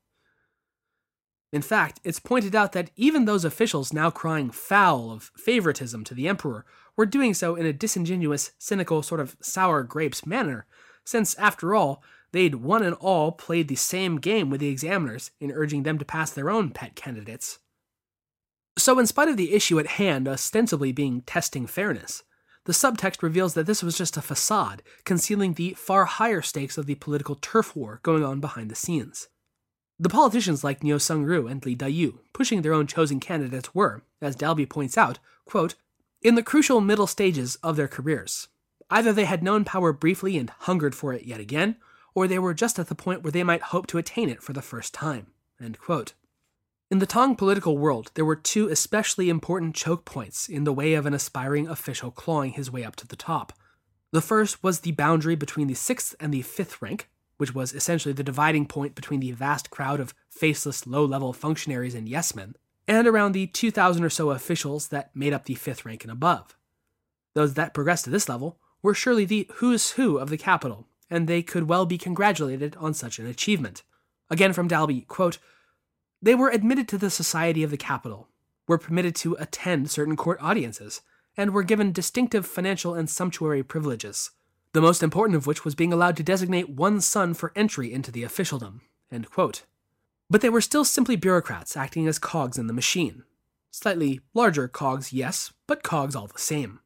In 1.51 1.61
fact, 1.61 1.99
it's 2.03 2.19
pointed 2.19 2.55
out 2.55 2.73
that 2.73 2.91
even 2.95 3.25
those 3.25 3.45
officials 3.45 3.93
now 3.93 4.09
crying 4.09 4.51
foul 4.51 5.11
of 5.11 5.31
favoritism 5.35 6.03
to 6.05 6.13
the 6.13 6.27
emperor 6.27 6.65
were 6.95 7.05
doing 7.05 7.33
so 7.33 7.55
in 7.55 7.65
a 7.65 7.73
disingenuous, 7.73 8.51
cynical, 8.57 9.01
sort 9.01 9.21
of 9.21 9.35
sour 9.41 9.83
grapes 9.83 10.25
manner 10.25 10.67
since, 11.05 11.33
after 11.35 11.73
all, 11.73 12.03
they'd 12.31 12.55
one 12.55 12.83
and 12.83 12.95
all 12.95 13.31
played 13.31 13.67
the 13.67 13.75
same 13.75 14.17
game 14.17 14.49
with 14.49 14.61
the 14.61 14.69
examiners 14.69 15.31
in 15.39 15.51
urging 15.51 15.83
them 15.83 15.97
to 15.97 16.05
pass 16.05 16.31
their 16.31 16.49
own 16.49 16.71
pet 16.71 16.95
candidates. 16.95 17.59
So, 18.77 18.97
in 18.99 19.07
spite 19.07 19.27
of 19.27 19.37
the 19.37 19.53
issue 19.53 19.79
at 19.79 19.87
hand 19.87 20.27
ostensibly 20.27 20.91
being 20.91 21.21
testing 21.21 21.67
fairness, 21.67 22.23
the 22.65 22.73
subtext 22.73 23.23
reveals 23.23 23.53
that 23.55 23.65
this 23.65 23.81
was 23.81 23.97
just 23.97 24.15
a 24.15 24.21
facade, 24.21 24.83
concealing 25.03 25.53
the 25.53 25.73
far 25.73 26.05
higher 26.05 26.41
stakes 26.41 26.77
of 26.77 26.85
the 26.85 26.95
political 26.95 27.35
turf 27.35 27.75
war 27.75 27.99
going 28.03 28.23
on 28.23 28.39
behind 28.39 28.69
the 28.69 28.75
scenes. 28.75 29.27
The 29.99 30.07
politicians 30.07 30.63
like 30.63 30.81
Niu 30.81 30.95
Sengru 30.95 31.49
and 31.49 31.65
Li 31.65 31.75
Deyu, 31.75 32.19
pushing 32.31 32.61
their 32.61 32.73
own 32.73 32.87
chosen 32.87 33.19
candidates, 33.19 33.75
were, 33.75 34.03
as 34.21 34.35
Dalby 34.35 34.65
points 34.65 34.97
out, 34.97 35.19
quote, 35.45 35.75
in 36.21 36.35
the 36.35 36.43
crucial 36.43 36.79
middle 36.79 37.07
stages 37.07 37.55
of 37.63 37.75
their 37.75 37.87
careers. 37.87 38.47
Either 38.89 39.11
they 39.11 39.25
had 39.25 39.43
known 39.43 39.65
power 39.65 39.91
briefly 39.91 40.37
and 40.37 40.51
hungered 40.51 40.95
for 40.95 41.13
it 41.13 41.25
yet 41.25 41.39
again, 41.39 41.75
or 42.15 42.27
they 42.27 42.39
were 42.39 42.53
just 42.53 42.79
at 42.79 42.87
the 42.87 42.95
point 42.95 43.23
where 43.23 43.31
they 43.31 43.43
might 43.43 43.61
hope 43.61 43.87
to 43.87 43.97
attain 43.97 44.29
it 44.29 44.43
for 44.43 44.53
the 44.53 44.61
first 44.61 44.93
time. 44.93 45.27
In 46.91 46.99
the 46.99 47.05
Tang 47.05 47.35
political 47.35 47.77
world, 47.77 48.09
there 48.15 48.25
were 48.25 48.35
two 48.35 48.67
especially 48.67 49.29
important 49.29 49.75
choke 49.75 50.05
points 50.05 50.49
in 50.49 50.63
the 50.63 50.73
way 50.73 50.95
of 50.95 51.05
an 51.05 51.13
aspiring 51.13 51.67
official 51.67 52.09
clawing 52.09 52.53
his 52.53 52.71
way 52.71 52.83
up 52.83 52.95
to 52.95 53.07
the 53.07 53.15
top. 53.15 53.53
The 54.11 54.21
first 54.21 54.63
was 54.63 54.79
the 54.79 54.93
boundary 54.93 55.35
between 55.35 55.67
the 55.67 55.75
sixth 55.75 56.15
and 56.19 56.33
the 56.33 56.41
fifth 56.41 56.81
rank, 56.81 57.09
which 57.37 57.53
was 57.53 57.73
essentially 57.73 58.13
the 58.13 58.23
dividing 58.23 58.65
point 58.65 58.95
between 58.95 59.19
the 59.19 59.31
vast 59.31 59.69
crowd 59.69 59.99
of 59.99 60.15
faceless 60.29 60.87
low 60.87 61.05
level 61.05 61.31
functionaries 61.31 61.93
and 61.93 62.09
yes 62.09 62.35
men, 62.35 62.55
and 62.87 63.07
around 63.07 63.33
the 63.33 63.45
2,000 63.45 64.03
or 64.03 64.09
so 64.09 64.31
officials 64.31 64.87
that 64.87 65.15
made 65.15 65.31
up 65.31 65.45
the 65.45 65.53
fifth 65.53 65.85
rank 65.85 66.03
and 66.03 66.11
above. 66.11 66.57
Those 67.35 67.53
that 67.53 67.75
progressed 67.75 68.05
to 68.05 68.09
this 68.09 68.27
level 68.27 68.57
were 68.81 68.95
surely 68.95 69.25
the 69.25 69.47
who's 69.55 69.91
who 69.91 70.17
of 70.17 70.29
the 70.29 70.37
capital, 70.37 70.87
and 71.09 71.27
they 71.27 71.41
could 71.41 71.67
well 71.67 71.85
be 71.85 71.97
congratulated 71.97 72.75
on 72.79 72.93
such 72.93 73.19
an 73.19 73.25
achievement. 73.27 73.83
Again 74.29 74.53
from 74.53 74.67
Dalby, 74.67 75.01
quote, 75.01 75.39
they 76.21 76.35
were 76.35 76.49
admitted 76.49 76.87
to 76.89 76.97
the 76.97 77.09
society 77.09 77.63
of 77.63 77.71
the 77.71 77.77
capital, 77.77 78.27
were 78.67 78.77
permitted 78.77 79.15
to 79.15 79.37
attend 79.39 79.89
certain 79.89 80.15
court 80.15 80.37
audiences, 80.41 81.01
and 81.37 81.51
were 81.51 81.63
given 81.63 81.91
distinctive 81.91 82.45
financial 82.45 82.93
and 82.93 83.09
sumptuary 83.09 83.63
privileges, 83.63 84.31
the 84.73 84.81
most 84.81 85.01
important 85.01 85.37
of 85.37 85.47
which 85.47 85.63
was 85.63 85.75
being 85.75 85.93
allowed 85.93 86.17
to 86.17 86.23
designate 86.23 86.69
one 86.69 86.99
son 86.99 87.33
for 87.33 87.53
entry 87.55 87.93
into 87.93 88.11
the 88.11 88.23
officialdom. 88.23 88.81
But 90.29 90.41
they 90.41 90.49
were 90.49 90.61
still 90.61 90.85
simply 90.85 91.15
bureaucrats 91.15 91.77
acting 91.77 92.07
as 92.07 92.19
cogs 92.19 92.57
in 92.57 92.67
the 92.67 92.73
machine. 92.73 93.23
Slightly 93.71 94.19
larger 94.33 94.67
cogs, 94.67 95.13
yes, 95.13 95.53
but 95.65 95.81
cogs 95.81 96.15
all 96.15 96.27
the 96.27 96.37
same. 96.37 96.79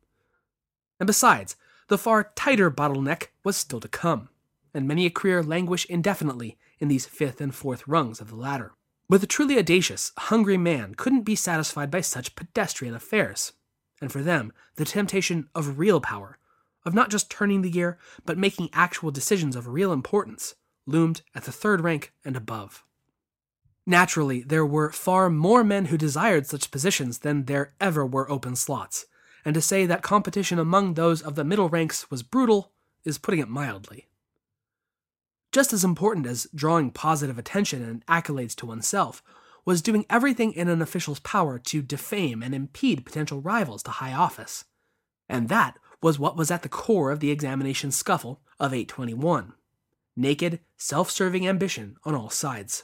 And 1.00 1.08
besides, 1.08 1.56
the 1.88 1.98
far 1.98 2.32
tighter 2.36 2.72
bottleneck 2.72 3.28
was 3.44 3.58
still 3.58 3.80
to 3.80 3.88
come, 3.88 4.30
and 4.74 4.88
many 4.88 5.06
a 5.06 5.10
career 5.10 5.44
languish 5.44 5.86
indefinitely 5.86 6.58
in 6.80 6.88
these 6.88 7.06
fifth 7.06 7.42
and 7.42 7.54
fourth 7.54 7.88
rungs 7.88 8.20
of 8.20 8.30
the 8.30 8.36
ladder. 8.36 8.74
But 9.10 9.22
the 9.22 9.28
truly 9.28 9.58
audacious, 9.58 10.12
hungry 10.18 10.58
man 10.58 10.96
couldn't 10.96 11.22
be 11.22 11.36
satisfied 11.36 11.92
by 11.92 12.02
such 12.02 12.36
pedestrian 12.36 12.96
affairs. 12.96 13.54
And 14.02 14.12
for 14.12 14.22
them, 14.22 14.52
the 14.76 14.86
temptation 14.86 15.50
of 15.54 15.78
real 15.78 16.02
power, 16.02 16.38
of 16.86 16.94
not 16.94 17.10
just 17.10 17.30
turning 17.30 17.62
the 17.62 17.70
gear, 17.70 17.98
but 18.26 18.38
making 18.38 18.70
actual 18.74 19.12
decisions 19.12 19.56
of 19.56 19.68
real 19.68 19.94
importance, 19.94 20.56
loomed 20.86 21.22
at 21.36 21.44
the 21.44 21.52
third 21.52 21.82
rank 21.82 22.12
and 22.26 22.36
above. 22.36 22.84
Naturally, 23.86 24.42
there 24.42 24.66
were 24.66 24.92
far 24.92 25.30
more 25.30 25.64
men 25.64 25.86
who 25.86 25.98
desired 25.98 26.48
such 26.48 26.72
positions 26.72 27.20
than 27.20 27.46
there 27.46 27.74
ever 27.80 28.06
were 28.06 28.30
open 28.32 28.56
slots, 28.56 29.06
and 29.46 29.54
to 29.54 29.62
say 29.62 29.86
that 29.86 30.02
competition 30.02 30.60
among 30.60 30.94
those 30.94 31.22
of 31.22 31.36
the 31.36 31.44
middle 31.44 31.70
ranks 31.70 32.10
was 32.10 32.24
brutal 32.24 32.72
is 33.04 33.18
putting 33.18 33.40
it 33.40 33.50
mildly. 33.50 34.08
Just 35.52 35.74
as 35.74 35.84
important 35.84 36.26
as 36.26 36.48
drawing 36.56 36.90
positive 36.90 37.38
attention 37.38 37.84
and 37.84 38.06
accolades 38.08 38.56
to 38.56 38.66
oneself 38.66 39.22
was 39.66 39.82
doing 39.82 40.06
everything 40.10 40.52
in 40.54 40.68
an 40.68 40.82
official's 40.82 41.20
power 41.20 41.58
to 41.58 41.82
defame 41.82 42.42
and 42.42 42.54
impede 42.54 43.06
potential 43.06 43.40
rivals 43.40 43.84
to 43.84 43.92
high 43.92 44.14
office. 44.14 44.66
And 45.30 45.50
that 45.50 45.78
was 46.02 46.20
what 46.20 46.36
was 46.36 46.52
at 46.52 46.64
the 46.64 46.70
core 46.70 47.12
of 47.12 47.20
the 47.20 47.32
examination 47.32 47.92
scuffle 47.92 48.42
of 48.60 48.74
821 48.74 49.54
naked, 50.16 50.60
self 50.78 51.10
serving 51.10 51.48
ambition 51.48 51.98
on 52.04 52.16
all 52.16 52.30
sides. 52.30 52.84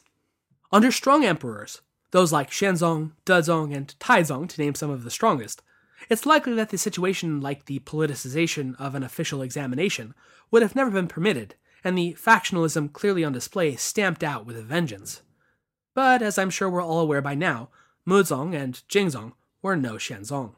Under 0.72 0.92
strong 0.92 1.24
emperors, 1.24 1.82
those 2.12 2.32
like 2.32 2.50
Xuanzong, 2.50 3.12
Dezong, 3.26 3.76
and 3.76 3.94
Taizong, 4.00 4.50
to 4.50 4.62
name 4.62 4.76
some 4.76 4.90
of 4.90 5.04
the 5.04 5.12
strongest, 5.12 5.62
it's 6.10 6.26
likely 6.26 6.54
that 6.54 6.70
the 6.70 6.78
situation 6.78 7.42
like 7.42 7.66
the 7.66 7.80
politicization 7.80 8.80
of 8.80 8.96
an 8.96 9.04
official 9.04 9.42
examination 9.42 10.14
would 10.52 10.62
have 10.62 10.76
never 10.76 10.92
been 10.92 11.08
permitted 11.08 11.56
and 11.84 11.98
the 11.98 12.16
factionalism 12.20 12.92
clearly 12.92 13.24
on 13.24 13.34
display 13.34 13.76
stamped 13.76 14.24
out 14.24 14.46
with 14.46 14.58
a 14.58 14.62
vengeance. 14.62 15.22
But 15.94 16.22
as 16.22 16.38
I'm 16.38 16.50
sure 16.50 16.70
we're 16.70 16.84
all 16.84 17.00
aware 17.00 17.22
by 17.22 17.36
now, 17.36 17.70
Muzong 18.08 18.56
and 18.56 18.82
Jingzong 18.90 19.34
were 19.62 19.76
no 19.76 19.94
Xuanzong. 19.96 20.56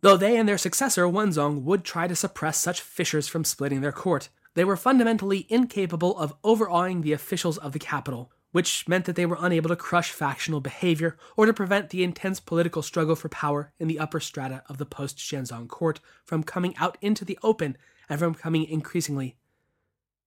Though 0.00 0.16
they 0.16 0.36
and 0.36 0.48
their 0.48 0.58
successor 0.58 1.04
Wenzong 1.04 1.62
would 1.62 1.82
try 1.82 2.06
to 2.06 2.16
suppress 2.16 2.58
such 2.58 2.80
fissures 2.80 3.26
from 3.26 3.44
splitting 3.44 3.80
their 3.80 3.92
court, 3.92 4.28
they 4.54 4.64
were 4.64 4.76
fundamentally 4.76 5.46
incapable 5.48 6.18
of 6.18 6.34
overawing 6.44 7.00
the 7.00 7.12
officials 7.12 7.58
of 7.58 7.72
the 7.72 7.78
capital, 7.78 8.30
which 8.54 8.86
meant 8.86 9.04
that 9.04 9.16
they 9.16 9.26
were 9.26 9.36
unable 9.40 9.68
to 9.68 9.74
crush 9.74 10.12
factional 10.12 10.60
behavior 10.60 11.16
or 11.36 11.44
to 11.44 11.52
prevent 11.52 11.90
the 11.90 12.04
intense 12.04 12.38
political 12.38 12.82
struggle 12.82 13.16
for 13.16 13.28
power 13.28 13.72
in 13.80 13.88
the 13.88 13.98
upper 13.98 14.20
strata 14.20 14.62
of 14.68 14.78
the 14.78 14.86
post 14.86 15.18
Xianzong 15.18 15.66
court 15.66 15.98
from 16.24 16.44
coming 16.44 16.72
out 16.76 16.96
into 17.00 17.24
the 17.24 17.36
open 17.42 17.76
and 18.08 18.20
from 18.20 18.34
becoming 18.34 18.64
increasingly 18.64 19.34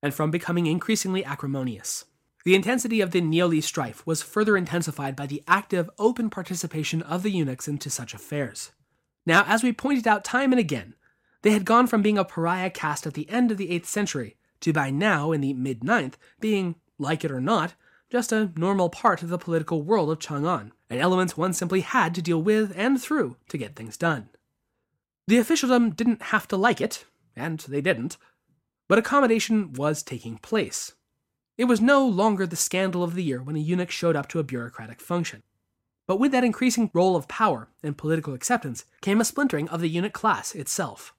and 0.04 0.14
from 0.14 0.30
becoming 0.30 0.68
increasingly 0.68 1.24
acrimonious. 1.24 2.04
The 2.44 2.54
intensity 2.54 3.00
of 3.00 3.12
the 3.12 3.22
Niuli 3.22 3.64
strife 3.64 4.06
was 4.06 4.22
further 4.22 4.58
intensified 4.58 5.16
by 5.16 5.26
the 5.26 5.42
active, 5.48 5.90
open 5.98 6.30
participation 6.30 7.02
of 7.04 7.24
the 7.24 7.32
eunuchs 7.32 7.70
into 7.70 7.90
such 7.90 8.14
affairs. 8.14 8.72
Now, 9.26 9.46
as 9.48 9.64
we 9.64 9.72
pointed 9.72 10.06
out 10.06 10.26
time 10.26 10.52
and 10.52 10.60
again, 10.60 10.96
they 11.44 11.52
had 11.52 11.64
gone 11.64 11.88
from 11.88 12.02
being 12.02 12.18
a 12.18 12.26
pariah 12.26 12.72
caste 12.72 13.08
at 13.08 13.14
the 13.14 13.30
end 13.30 13.52
of 13.52 13.58
the 13.58 13.70
8th 13.70 13.86
century 13.86 14.36
to 14.60 14.74
by 14.74 14.90
now, 14.90 15.32
in 15.32 15.40
the 15.40 15.54
mid 15.54 15.80
9th, 15.80 16.16
being, 16.42 16.76
like 17.00 17.24
it 17.24 17.32
or 17.32 17.40
not, 17.40 17.76
just 18.10 18.32
a 18.32 18.52
normal 18.56 18.90
part 18.90 19.22
of 19.22 19.30
the 19.30 19.38
political 19.38 19.82
world 19.82 20.10
of 20.10 20.20
Chang'an, 20.20 20.72
and 20.90 21.00
elements 21.00 21.36
one 21.36 21.54
simply 21.54 21.82
had 21.82 22.16
to 22.16 22.22
deal 22.22 22.42
with 22.42 22.74
and 22.76 23.02
through 23.02 23.36
to 23.50 23.58
get 23.58 23.76
things 23.76 23.98
done. 23.98 24.30
The 25.28 25.38
officialdom 25.38 25.92
didn't 25.92 26.22
have 26.24 26.48
to 26.48 26.58
like 26.58 26.80
it, 26.80 27.06
and 27.36 27.60
they 27.60 27.82
didn't, 27.82 28.18
but 28.88 28.98
accommodation 28.98 29.74
was 29.74 30.02
taking 30.02 30.38
place. 30.38 30.94
It 31.58 31.66
was 31.66 31.82
no 31.82 32.06
longer 32.06 32.46
the 32.46 32.56
scandal 32.56 33.04
of 33.04 33.16
the 33.16 33.24
year 33.24 33.42
when 33.42 33.56
a 33.56 33.60
eunuch 33.60 33.92
showed 33.92 34.16
up 34.16 34.30
to 34.30 34.40
a 34.40 34.44
bureaucratic 34.44 35.02
function. 35.02 35.44
But 36.06 36.20
with 36.20 36.32
that 36.32 36.46
increasing 36.46 36.90
role 36.94 37.18
of 37.18 37.28
power 37.28 37.68
and 37.84 37.98
political 37.98 38.34
acceptance 38.34 38.86
came 39.02 39.20
a 39.20 39.26
splintering 39.26 39.68
of 39.68 39.82
the 39.82 39.90
eunuch 39.90 40.14
class 40.14 40.56
itself. 40.56 41.14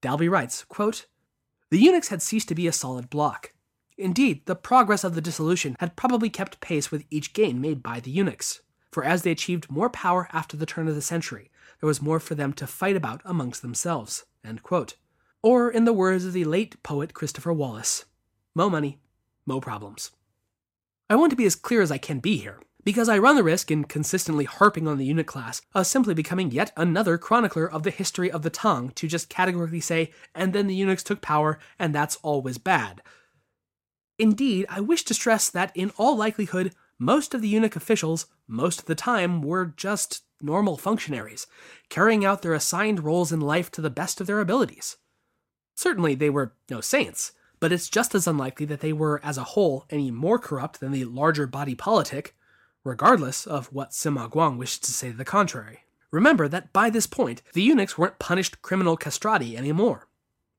Dalby 0.00 0.28
writes, 0.28 0.64
quote, 0.64 1.06
The 1.70 1.78
eunuchs 1.78 2.08
had 2.08 2.22
ceased 2.22 2.48
to 2.48 2.54
be 2.56 2.66
a 2.66 2.72
solid 2.72 3.08
block. 3.08 3.52
Indeed, 3.98 4.46
the 4.46 4.56
progress 4.56 5.04
of 5.04 5.14
the 5.14 5.20
dissolution 5.20 5.76
had 5.78 5.96
probably 5.96 6.30
kept 6.30 6.60
pace 6.60 6.90
with 6.90 7.04
each 7.10 7.32
gain 7.32 7.60
made 7.60 7.82
by 7.82 8.00
the 8.00 8.10
eunuchs, 8.10 8.60
for 8.90 9.04
as 9.04 9.22
they 9.22 9.30
achieved 9.30 9.70
more 9.70 9.90
power 9.90 10.28
after 10.32 10.56
the 10.56 10.66
turn 10.66 10.88
of 10.88 10.94
the 10.94 11.02
century, 11.02 11.50
there 11.80 11.86
was 11.86 12.02
more 12.02 12.20
for 12.20 12.34
them 12.34 12.52
to 12.54 12.66
fight 12.66 12.96
about 12.96 13.20
amongst 13.24 13.62
themselves. 13.62 14.24
Or, 15.42 15.70
in 15.70 15.84
the 15.84 15.92
words 15.92 16.24
of 16.24 16.32
the 16.32 16.44
late 16.44 16.82
poet 16.82 17.14
Christopher 17.14 17.52
Wallace, 17.52 18.04
mo 18.54 18.70
money, 18.70 19.00
mo 19.44 19.60
problems. 19.60 20.10
I 21.10 21.16
want 21.16 21.30
to 21.30 21.36
be 21.36 21.46
as 21.46 21.56
clear 21.56 21.82
as 21.82 21.90
I 21.90 21.98
can 21.98 22.20
be 22.20 22.36
here, 22.36 22.60
because 22.84 23.08
I 23.08 23.18
run 23.18 23.36
the 23.36 23.42
risk 23.42 23.70
in 23.70 23.84
consistently 23.84 24.44
harping 24.44 24.88
on 24.88 24.98
the 24.98 25.04
eunuch 25.04 25.26
class 25.26 25.62
of 25.74 25.86
simply 25.86 26.14
becoming 26.14 26.50
yet 26.50 26.72
another 26.76 27.18
chronicler 27.18 27.70
of 27.70 27.82
the 27.82 27.90
history 27.90 28.30
of 28.30 28.42
the 28.42 28.50
Tang 28.50 28.90
to 28.90 29.08
just 29.08 29.28
categorically 29.28 29.80
say, 29.80 30.12
and 30.34 30.52
then 30.52 30.66
the 30.66 30.74
eunuchs 30.74 31.02
took 31.02 31.20
power, 31.20 31.58
and 31.78 31.94
that's 31.94 32.16
always 32.22 32.58
bad. 32.58 33.02
Indeed, 34.18 34.66
I 34.68 34.80
wish 34.80 35.04
to 35.04 35.14
stress 35.14 35.48
that 35.50 35.72
in 35.74 35.92
all 35.96 36.16
likelihood, 36.16 36.74
most 36.98 37.34
of 37.34 37.40
the 37.40 37.48
eunuch 37.48 37.76
officials, 37.76 38.26
most 38.46 38.80
of 38.80 38.84
the 38.86 38.94
time, 38.94 39.42
were 39.42 39.74
just 39.76 40.22
normal 40.40 40.76
functionaries, 40.76 41.46
carrying 41.88 42.24
out 42.24 42.42
their 42.42 42.54
assigned 42.54 43.02
roles 43.02 43.32
in 43.32 43.40
life 43.40 43.70
to 43.72 43.80
the 43.80 43.90
best 43.90 44.20
of 44.20 44.26
their 44.26 44.40
abilities. 44.40 44.96
Certainly, 45.74 46.16
they 46.16 46.30
were 46.30 46.54
no 46.70 46.80
saints, 46.80 47.32
but 47.60 47.72
it's 47.72 47.88
just 47.88 48.14
as 48.14 48.26
unlikely 48.26 48.66
that 48.66 48.80
they 48.80 48.92
were, 48.92 49.20
as 49.24 49.38
a 49.38 49.44
whole, 49.44 49.86
any 49.90 50.10
more 50.10 50.38
corrupt 50.38 50.80
than 50.80 50.92
the 50.92 51.04
larger 51.04 51.46
body 51.46 51.74
politic, 51.74 52.34
regardless 52.84 53.46
of 53.46 53.72
what 53.72 53.90
Sima 53.90 54.30
Guang 54.30 54.58
wished 54.58 54.84
to 54.84 54.92
say 54.92 55.10
to 55.10 55.16
the 55.16 55.24
contrary. 55.24 55.84
Remember 56.10 56.46
that 56.48 56.72
by 56.72 56.90
this 56.90 57.06
point, 57.06 57.40
the 57.54 57.62
eunuchs 57.62 57.96
weren't 57.96 58.18
punished 58.18 58.60
criminal 58.62 58.96
castrati 58.96 59.56
anymore. 59.56 60.08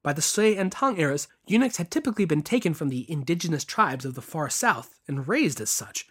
By 0.03 0.11
the 0.11 0.21
Sui 0.21 0.57
and 0.57 0.69
Tang 0.69 0.99
eras, 0.99 1.29
eunuchs 1.47 1.77
had 1.77 1.89
typically 1.89 2.25
been 2.25 2.41
taken 2.43 2.73
from 2.73 2.89
the 2.89 3.09
indigenous 3.09 3.63
tribes 3.63 4.03
of 4.03 4.15
the 4.15 4.21
far 4.21 4.49
south 4.49 4.99
and 5.07 5.27
raised 5.27 5.61
as 5.61 5.69
such, 5.69 6.05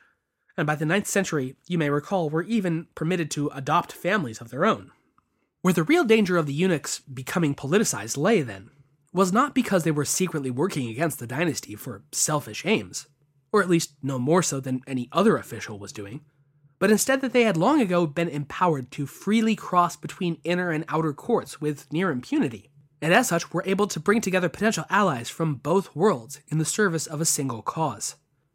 and 0.57 0.67
by 0.67 0.75
the 0.75 0.87
9th 0.87 1.07
century, 1.07 1.57
you 1.67 1.77
may 1.77 1.91
recall, 1.91 2.31
were 2.31 2.43
even 2.43 2.87
permitted 2.95 3.31
to 3.31 3.49
adopt 3.49 3.93
families 3.93 4.41
of 4.41 4.49
their 4.49 4.65
own. 4.65 4.91
Where 5.61 5.75
the 5.75 5.83
real 5.83 6.05
danger 6.05 6.39
of 6.39 6.47
the 6.47 6.55
eunuchs 6.55 7.01
becoming 7.01 7.55
politicized 7.55 8.17
lay, 8.17 8.41
then, 8.41 8.71
was 9.13 9.33
not 9.33 9.55
because 9.55 9.85
they 9.85 9.91
were 9.91 10.07
secretly 10.07 10.51
working 10.51 10.89
against 10.89 11.19
the 11.19 11.27
dynasty 11.27 11.77
for 11.77 12.03
selfish 12.13 12.65
aims, 12.65 13.07
or 13.53 13.63
at 13.63 13.69
least 13.69 13.93
no 14.03 14.19
more 14.19 14.43
so 14.43 14.59
than 14.59 14.83
any 14.87 15.09
other 15.13 15.37
official 15.37 15.79
was 15.79 15.93
doing, 15.93 16.23
but 16.79 16.91
instead 16.91 17.21
that 17.21 17.33
they 17.33 17.45
had 17.45 17.57
long 17.57 17.81
ago 17.81 18.07
been 18.07 18.29
empowered 18.29 18.91
to 18.91 19.07
freely 19.07 19.55
cross 19.55 19.97
between 19.97 20.41
inner 20.43 20.71
and 20.71 20.85
outer 20.89 21.13
courts 21.13 21.61
with 21.61 21.93
near 21.93 22.11
impunity, 22.11 22.72
and 23.03 23.13
as 23.13 23.29
such 23.29 23.53
were 23.53 23.65
able 23.67 23.89
to 23.89 24.01
bring 24.01 24.21
together 24.21 24.49
potential 24.49 24.85
allies 24.89 25.29
from 25.29 25.57
both 25.57 25.95
worlds 25.95 26.41
in 26.49 26.59
the 26.59 26.65
service 26.65 27.07
of 27.07 27.21
a 27.21 27.27
single 27.27 27.61
cause. 27.61 28.15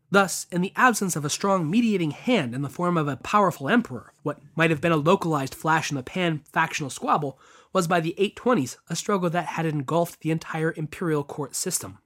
Thus, 0.09 0.47
in 0.51 0.61
the 0.61 0.71
absence 0.77 1.17
of 1.17 1.25
a 1.25 1.29
strong 1.29 1.69
mediating 1.69 2.11
hand 2.11 2.55
in 2.55 2.61
the 2.61 2.69
form 2.69 2.97
of 2.97 3.09
a 3.09 3.17
powerful 3.17 3.67
emperor, 3.67 4.13
what 4.23 4.39
might 4.55 4.69
have 4.69 4.79
been 4.79 4.93
a 4.93 4.97
localized 4.97 5.53
flash 5.53 5.91
in 5.91 5.97
the 5.97 6.03
pan 6.03 6.43
factional 6.53 6.89
squabble 6.89 7.37
was 7.73 7.87
by 7.87 7.99
the 7.99 8.15
820s 8.17 8.77
a 8.89 8.95
struggle 8.95 9.29
that 9.29 9.47
had 9.47 9.65
engulfed 9.65 10.21
the 10.21 10.31
entire 10.31 10.73
imperial 10.77 11.25
court 11.25 11.55
system. 11.55 11.97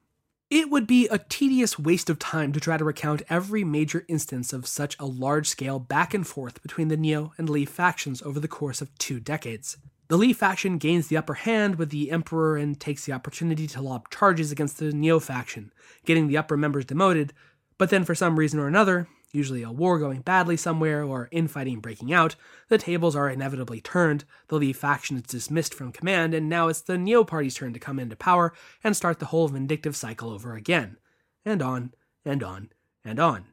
It 0.49 0.69
would 0.69 0.87
be 0.87 1.07
a 1.07 1.19
tedious 1.19 1.79
waste 1.79 2.09
of 2.09 2.19
time 2.19 2.51
to 2.53 2.59
try 2.59 2.75
to 2.75 2.83
recount 2.83 3.21
every 3.29 3.63
major 3.63 4.03
instance 4.09 4.51
of 4.51 4.67
such 4.67 4.97
a 4.99 5.05
large 5.05 5.47
scale 5.47 5.79
back 5.79 6.13
and 6.13 6.27
forth 6.27 6.61
between 6.61 6.89
the 6.89 6.97
Niu 6.97 7.31
and 7.37 7.49
Li 7.49 7.63
factions 7.65 8.21
over 8.23 8.39
the 8.39 8.49
course 8.49 8.81
of 8.81 8.93
two 8.97 9.19
decades. 9.19 9.77
The 10.11 10.17
Li 10.17 10.33
faction 10.33 10.77
gains 10.77 11.07
the 11.07 11.15
upper 11.15 11.35
hand 11.35 11.77
with 11.77 11.89
the 11.89 12.11
Emperor 12.11 12.57
and 12.57 12.77
takes 12.77 13.05
the 13.05 13.13
opportunity 13.13 13.65
to 13.67 13.81
lob 13.81 14.09
charges 14.09 14.51
against 14.51 14.77
the 14.77 14.91
Niu 14.91 15.21
faction, 15.21 15.71
getting 16.03 16.27
the 16.27 16.35
upper 16.35 16.57
members 16.57 16.83
demoted, 16.83 17.31
but 17.77 17.91
then 17.91 18.03
for 18.03 18.13
some 18.13 18.37
reason 18.37 18.59
or 18.59 18.67
another, 18.67 19.07
usually 19.31 19.63
a 19.63 19.71
war 19.71 19.99
going 19.99 20.19
badly 20.19 20.57
somewhere 20.57 21.01
or 21.01 21.29
infighting 21.31 21.79
breaking 21.79 22.11
out, 22.11 22.35
the 22.67 22.77
tables 22.77 23.15
are 23.15 23.29
inevitably 23.29 23.79
turned, 23.79 24.25
the 24.49 24.57
Li 24.57 24.73
faction 24.73 25.15
is 25.15 25.23
dismissed 25.23 25.73
from 25.73 25.93
command, 25.93 26.33
and 26.33 26.49
now 26.49 26.67
it's 26.67 26.81
the 26.81 26.97
Niu 26.97 27.23
party's 27.23 27.55
turn 27.55 27.71
to 27.71 27.79
come 27.79 27.97
into 27.97 28.17
power 28.17 28.51
and 28.83 28.97
start 28.97 29.19
the 29.19 29.27
whole 29.27 29.47
vindictive 29.47 29.95
cycle 29.95 30.29
over 30.29 30.55
again. 30.55 30.97
And 31.45 31.61
on, 31.61 31.93
and 32.25 32.43
on, 32.43 32.71
and 33.05 33.17
on. 33.17 33.45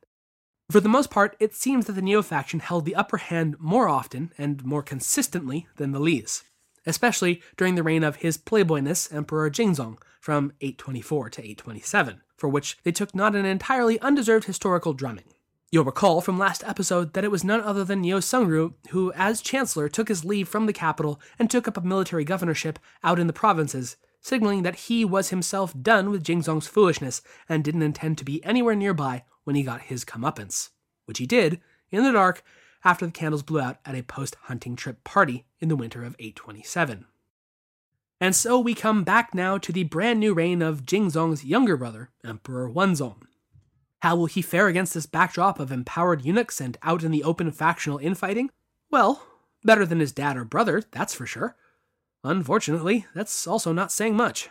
For 0.70 0.80
the 0.80 0.88
most 0.90 1.08
part, 1.08 1.34
it 1.40 1.54
seems 1.54 1.86
that 1.86 1.94
the 1.94 2.02
Niu 2.02 2.22
faction 2.22 2.60
held 2.60 2.84
the 2.84 2.94
upper 2.94 3.16
hand 3.16 3.56
more 3.58 3.88
often 3.88 4.34
and 4.36 4.62
more 4.62 4.82
consistently 4.82 5.66
than 5.76 5.92
the 5.92 5.98
Li's, 5.98 6.44
especially 6.84 7.40
during 7.56 7.74
the 7.74 7.82
reign 7.82 8.04
of 8.04 8.16
his 8.16 8.36
playboyness 8.36 9.10
Emperor 9.10 9.48
Jingzong 9.48 9.96
from 10.20 10.52
824 10.60 11.30
to 11.30 11.40
827, 11.40 12.20
for 12.36 12.50
which 12.50 12.76
they 12.82 12.92
took 12.92 13.14
not 13.14 13.34
an 13.34 13.46
entirely 13.46 13.98
undeserved 14.00 14.44
historical 14.44 14.92
drumming. 14.92 15.24
You'll 15.70 15.84
recall 15.84 16.20
from 16.20 16.38
last 16.38 16.62
episode 16.64 17.14
that 17.14 17.24
it 17.24 17.30
was 17.30 17.42
none 17.42 17.62
other 17.62 17.82
than 17.82 18.02
Niu 18.02 18.16
Sengru 18.16 18.74
who, 18.90 19.10
as 19.14 19.40
chancellor, 19.40 19.88
took 19.88 20.08
his 20.08 20.22
leave 20.22 20.48
from 20.50 20.66
the 20.66 20.74
capital 20.74 21.18
and 21.38 21.50
took 21.50 21.66
up 21.66 21.78
a 21.78 21.80
military 21.80 22.24
governorship 22.24 22.78
out 23.02 23.18
in 23.18 23.26
the 23.26 23.32
provinces, 23.32 23.96
signaling 24.20 24.64
that 24.64 24.76
he 24.76 25.02
was 25.02 25.30
himself 25.30 25.72
done 25.80 26.10
with 26.10 26.24
Jingzong's 26.24 26.68
foolishness 26.68 27.22
and 27.48 27.64
didn't 27.64 27.80
intend 27.80 28.18
to 28.18 28.24
be 28.26 28.44
anywhere 28.44 28.76
nearby 28.76 29.24
when 29.48 29.56
he 29.56 29.62
got 29.62 29.80
his 29.80 30.04
comeuppance, 30.04 30.68
which 31.06 31.16
he 31.16 31.24
did, 31.24 31.58
in 31.90 32.04
the 32.04 32.12
dark, 32.12 32.42
after 32.84 33.06
the 33.06 33.12
candles 33.12 33.42
blew 33.42 33.58
out 33.58 33.78
at 33.86 33.94
a 33.94 34.02
post 34.02 34.36
hunting 34.42 34.76
trip 34.76 35.02
party 35.04 35.46
in 35.58 35.70
the 35.70 35.74
winter 35.74 36.04
of 36.04 36.14
827. 36.18 37.06
And 38.20 38.36
so 38.36 38.60
we 38.60 38.74
come 38.74 39.04
back 39.04 39.34
now 39.34 39.56
to 39.56 39.72
the 39.72 39.84
brand 39.84 40.20
new 40.20 40.34
reign 40.34 40.60
of 40.60 40.84
Jingzong's 40.84 41.46
younger 41.46 41.78
brother, 41.78 42.10
Emperor 42.22 42.68
Wenzong. 42.70 43.22
How 44.02 44.16
will 44.16 44.26
he 44.26 44.42
fare 44.42 44.66
against 44.66 44.92
this 44.92 45.06
backdrop 45.06 45.58
of 45.58 45.72
empowered 45.72 46.26
eunuchs 46.26 46.60
and 46.60 46.76
out 46.82 47.02
in 47.02 47.10
the 47.10 47.24
open 47.24 47.50
factional 47.50 47.96
infighting? 47.96 48.50
Well, 48.90 49.26
better 49.64 49.86
than 49.86 50.00
his 50.00 50.12
dad 50.12 50.36
or 50.36 50.44
brother, 50.44 50.82
that's 50.90 51.14
for 51.14 51.24
sure. 51.24 51.56
Unfortunately, 52.22 53.06
that's 53.14 53.46
also 53.46 53.72
not 53.72 53.92
saying 53.92 54.14
much. 54.14 54.50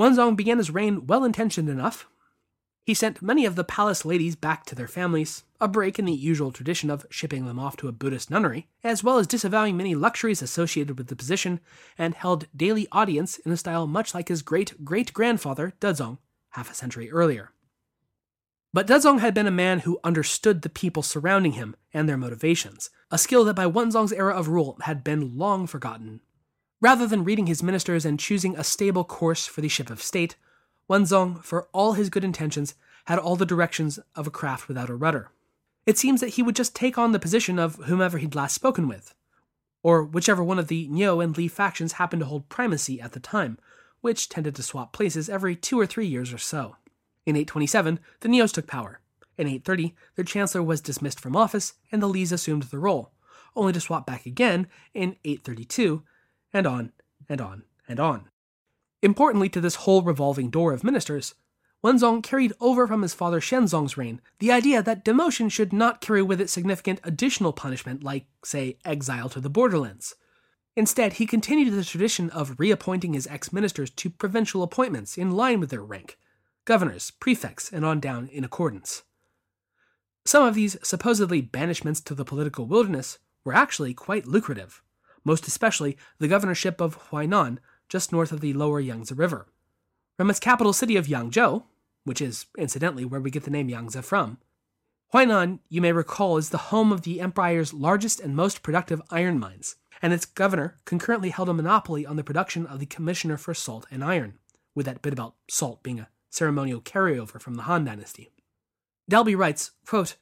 Wenzong 0.00 0.34
began 0.34 0.56
his 0.56 0.70
reign 0.70 1.06
well 1.06 1.24
intentioned 1.24 1.68
enough. 1.68 2.08
He 2.86 2.94
sent 2.94 3.20
many 3.20 3.44
of 3.44 3.54
the 3.54 3.64
palace 3.64 4.06
ladies 4.06 4.34
back 4.34 4.64
to 4.64 4.74
their 4.74 4.88
families, 4.88 5.44
a 5.60 5.68
break 5.68 5.98
in 5.98 6.06
the 6.06 6.12
usual 6.14 6.52
tradition 6.52 6.88
of 6.88 7.04
shipping 7.10 7.44
them 7.44 7.58
off 7.58 7.76
to 7.76 7.88
a 7.88 7.92
Buddhist 7.92 8.30
nunnery, 8.30 8.66
as 8.82 9.04
well 9.04 9.18
as 9.18 9.26
disavowing 9.26 9.76
many 9.76 9.94
luxuries 9.94 10.40
associated 10.40 10.96
with 10.96 11.08
the 11.08 11.16
position, 11.16 11.60
and 11.98 12.14
held 12.14 12.46
daily 12.56 12.88
audience 12.90 13.36
in 13.40 13.52
a 13.52 13.58
style 13.58 13.86
much 13.86 14.14
like 14.14 14.28
his 14.28 14.40
great 14.40 14.86
great 14.86 15.12
grandfather, 15.12 15.74
Dezong, 15.82 16.16
half 16.52 16.70
a 16.70 16.74
century 16.74 17.10
earlier. 17.10 17.52
But 18.72 18.86
Dezong 18.86 19.20
had 19.20 19.34
been 19.34 19.46
a 19.46 19.50
man 19.50 19.80
who 19.80 20.00
understood 20.02 20.62
the 20.62 20.70
people 20.70 21.02
surrounding 21.02 21.52
him 21.52 21.76
and 21.92 22.08
their 22.08 22.16
motivations, 22.16 22.88
a 23.10 23.18
skill 23.18 23.44
that 23.44 23.54
by 23.54 23.66
Wenzong's 23.66 24.12
era 24.12 24.34
of 24.34 24.48
rule 24.48 24.78
had 24.84 25.04
been 25.04 25.36
long 25.36 25.66
forgotten. 25.66 26.22
Rather 26.80 27.06
than 27.06 27.24
reading 27.24 27.46
his 27.46 27.62
ministers 27.62 28.06
and 28.06 28.18
choosing 28.18 28.56
a 28.56 28.64
stable 28.64 29.04
course 29.04 29.46
for 29.46 29.60
the 29.60 29.68
ship 29.68 29.90
of 29.90 30.02
state, 30.02 30.36
Wenzong, 30.88 31.42
for 31.44 31.68
all 31.72 31.92
his 31.92 32.08
good 32.08 32.24
intentions, 32.24 32.74
had 33.04 33.18
all 33.18 33.36
the 33.36 33.46
directions 33.46 33.98
of 34.16 34.26
a 34.26 34.30
craft 34.30 34.66
without 34.66 34.88
a 34.88 34.94
rudder. 34.94 35.30
It 35.84 35.98
seems 35.98 36.20
that 36.20 36.30
he 36.30 36.42
would 36.42 36.56
just 36.56 36.74
take 36.74 36.96
on 36.96 37.12
the 37.12 37.18
position 37.18 37.58
of 37.58 37.76
whomever 37.84 38.18
he'd 38.18 38.34
last 38.34 38.54
spoken 38.54 38.88
with, 38.88 39.14
or 39.82 40.02
whichever 40.02 40.42
one 40.42 40.58
of 40.58 40.68
the 40.68 40.88
Niu 40.88 41.20
and 41.20 41.36
Li 41.36 41.48
factions 41.48 41.92
happened 41.92 42.20
to 42.20 42.26
hold 42.26 42.48
primacy 42.48 43.00
at 43.00 43.12
the 43.12 43.20
time, 43.20 43.58
which 44.00 44.28
tended 44.28 44.54
to 44.54 44.62
swap 44.62 44.92
places 44.92 45.28
every 45.28 45.54
two 45.54 45.78
or 45.78 45.86
three 45.86 46.06
years 46.06 46.32
or 46.32 46.38
so. 46.38 46.76
In 47.26 47.36
827, 47.36 48.00
the 48.20 48.28
Nius 48.28 48.52
took 48.52 48.66
power. 48.66 49.00
In 49.36 49.46
830, 49.46 49.94
their 50.16 50.24
chancellor 50.24 50.62
was 50.62 50.80
dismissed 50.80 51.20
from 51.20 51.36
office, 51.36 51.74
and 51.92 52.02
the 52.02 52.08
Lis 52.08 52.32
assumed 52.32 52.64
the 52.64 52.78
role, 52.78 53.12
only 53.54 53.72
to 53.74 53.80
swap 53.80 54.06
back 54.06 54.24
again 54.26 54.66
in 54.94 55.16
832, 55.24 56.02
and 56.52 56.66
on, 56.66 56.92
and 57.28 57.40
on, 57.40 57.64
and 57.88 58.00
on. 58.00 58.28
Importantly 59.02 59.48
to 59.50 59.60
this 59.60 59.76
whole 59.76 60.02
revolving 60.02 60.50
door 60.50 60.72
of 60.72 60.84
ministers, 60.84 61.34
Wenzong 61.82 62.22
carried 62.22 62.52
over 62.60 62.86
from 62.86 63.00
his 63.00 63.14
father 63.14 63.40
Xianzong's 63.40 63.96
reign 63.96 64.20
the 64.38 64.52
idea 64.52 64.82
that 64.82 65.04
demotion 65.04 65.50
should 65.50 65.72
not 65.72 66.02
carry 66.02 66.22
with 66.22 66.40
it 66.40 66.50
significant 66.50 67.00
additional 67.04 67.54
punishment 67.54 68.04
like, 68.04 68.26
say, 68.44 68.76
exile 68.84 69.30
to 69.30 69.40
the 69.40 69.48
borderlands. 69.48 70.14
Instead, 70.76 71.14
he 71.14 71.26
continued 71.26 71.72
the 71.72 71.84
tradition 71.84 72.28
of 72.30 72.56
reappointing 72.58 73.14
his 73.14 73.26
ex 73.28 73.52
ministers 73.52 73.90
to 73.90 74.10
provincial 74.10 74.62
appointments 74.62 75.16
in 75.16 75.30
line 75.30 75.60
with 75.60 75.70
their 75.70 75.82
rank 75.82 76.18
governors, 76.66 77.10
prefects, 77.10 77.72
and 77.72 77.84
on 77.84 77.98
down 77.98 78.28
in 78.28 78.44
accordance. 78.44 79.02
Some 80.24 80.44
of 80.44 80.54
these 80.54 80.76
supposedly 80.82 81.42
banishments 81.42 82.04
to 82.04 82.14
the 82.14 82.24
political 82.24 82.66
wilderness 82.66 83.18
were 83.42 83.54
actually 83.54 83.94
quite 83.94 84.26
lucrative, 84.26 84.82
most 85.24 85.46
especially 85.46 85.96
the 86.18 86.28
governorship 86.28 86.80
of 86.80 87.10
Huainan, 87.10 87.58
just 87.88 88.12
north 88.12 88.32
of 88.32 88.40
the 88.40 88.52
lower 88.52 88.80
Yangtze 88.80 89.14
River. 89.14 89.46
From 90.16 90.30
its 90.30 90.40
capital 90.40 90.72
city 90.72 90.96
of 90.96 91.06
Yangzhou, 91.06 91.64
which 92.04 92.20
is 92.20 92.46
incidentally 92.56 93.04
where 93.04 93.20
we 93.20 93.30
get 93.30 93.44
the 93.44 93.50
name 93.50 93.68
Yangtze 93.68 94.02
from, 94.02 94.38
Huainan, 95.12 95.58
you 95.68 95.80
may 95.80 95.92
recall, 95.92 96.36
is 96.36 96.50
the 96.50 96.58
home 96.58 96.92
of 96.92 97.02
the 97.02 97.20
empire's 97.20 97.74
largest 97.74 98.20
and 98.20 98.36
most 98.36 98.62
productive 98.62 99.02
iron 99.10 99.40
mines, 99.40 99.76
and 100.00 100.12
its 100.12 100.24
governor 100.24 100.78
concurrently 100.84 101.30
held 101.30 101.48
a 101.48 101.54
monopoly 101.54 102.06
on 102.06 102.16
the 102.16 102.22
production 102.22 102.64
of 102.66 102.78
the 102.78 102.86
Commissioner 102.86 103.36
for 103.36 103.52
Salt 103.52 103.86
and 103.90 104.04
Iron, 104.04 104.38
with 104.74 104.86
that 104.86 105.02
bit 105.02 105.12
about 105.12 105.34
salt 105.48 105.82
being 105.82 105.98
a 105.98 106.08
ceremonial 106.30 106.80
carryover 106.80 107.40
from 107.40 107.54
the 107.56 107.62
Han 107.62 107.84
Dynasty. 107.84 108.30
Dalby 109.08 109.34
writes, 109.34 109.72
quote, 109.84 110.14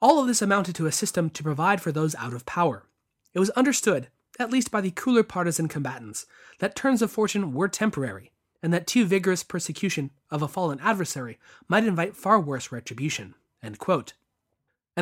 All 0.00 0.18
of 0.18 0.26
this 0.26 0.40
amounted 0.40 0.74
to 0.76 0.86
a 0.86 0.92
system 0.92 1.28
to 1.30 1.42
provide 1.42 1.82
for 1.82 1.92
those 1.92 2.14
out 2.14 2.32
of 2.32 2.46
power. 2.46 2.86
It 3.34 3.40
was 3.40 3.50
understood, 3.50 4.08
at 4.38 4.50
least 4.50 4.70
by 4.70 4.80
the 4.80 4.90
cooler 4.90 5.22
partisan 5.22 5.68
combatants, 5.68 6.26
that 6.58 6.74
turns 6.74 7.02
of 7.02 7.10
fortune 7.10 7.52
were 7.52 7.68
temporary, 7.68 8.32
and 8.62 8.72
that 8.72 8.86
too 8.86 9.04
vigorous 9.04 9.42
persecution 9.42 10.10
of 10.30 10.42
a 10.42 10.48
fallen 10.48 10.80
adversary 10.80 11.38
might 11.68 11.84
invite 11.84 12.16
far 12.16 12.40
worse 12.40 12.72
retribution. 12.72 13.34
And 13.62 13.78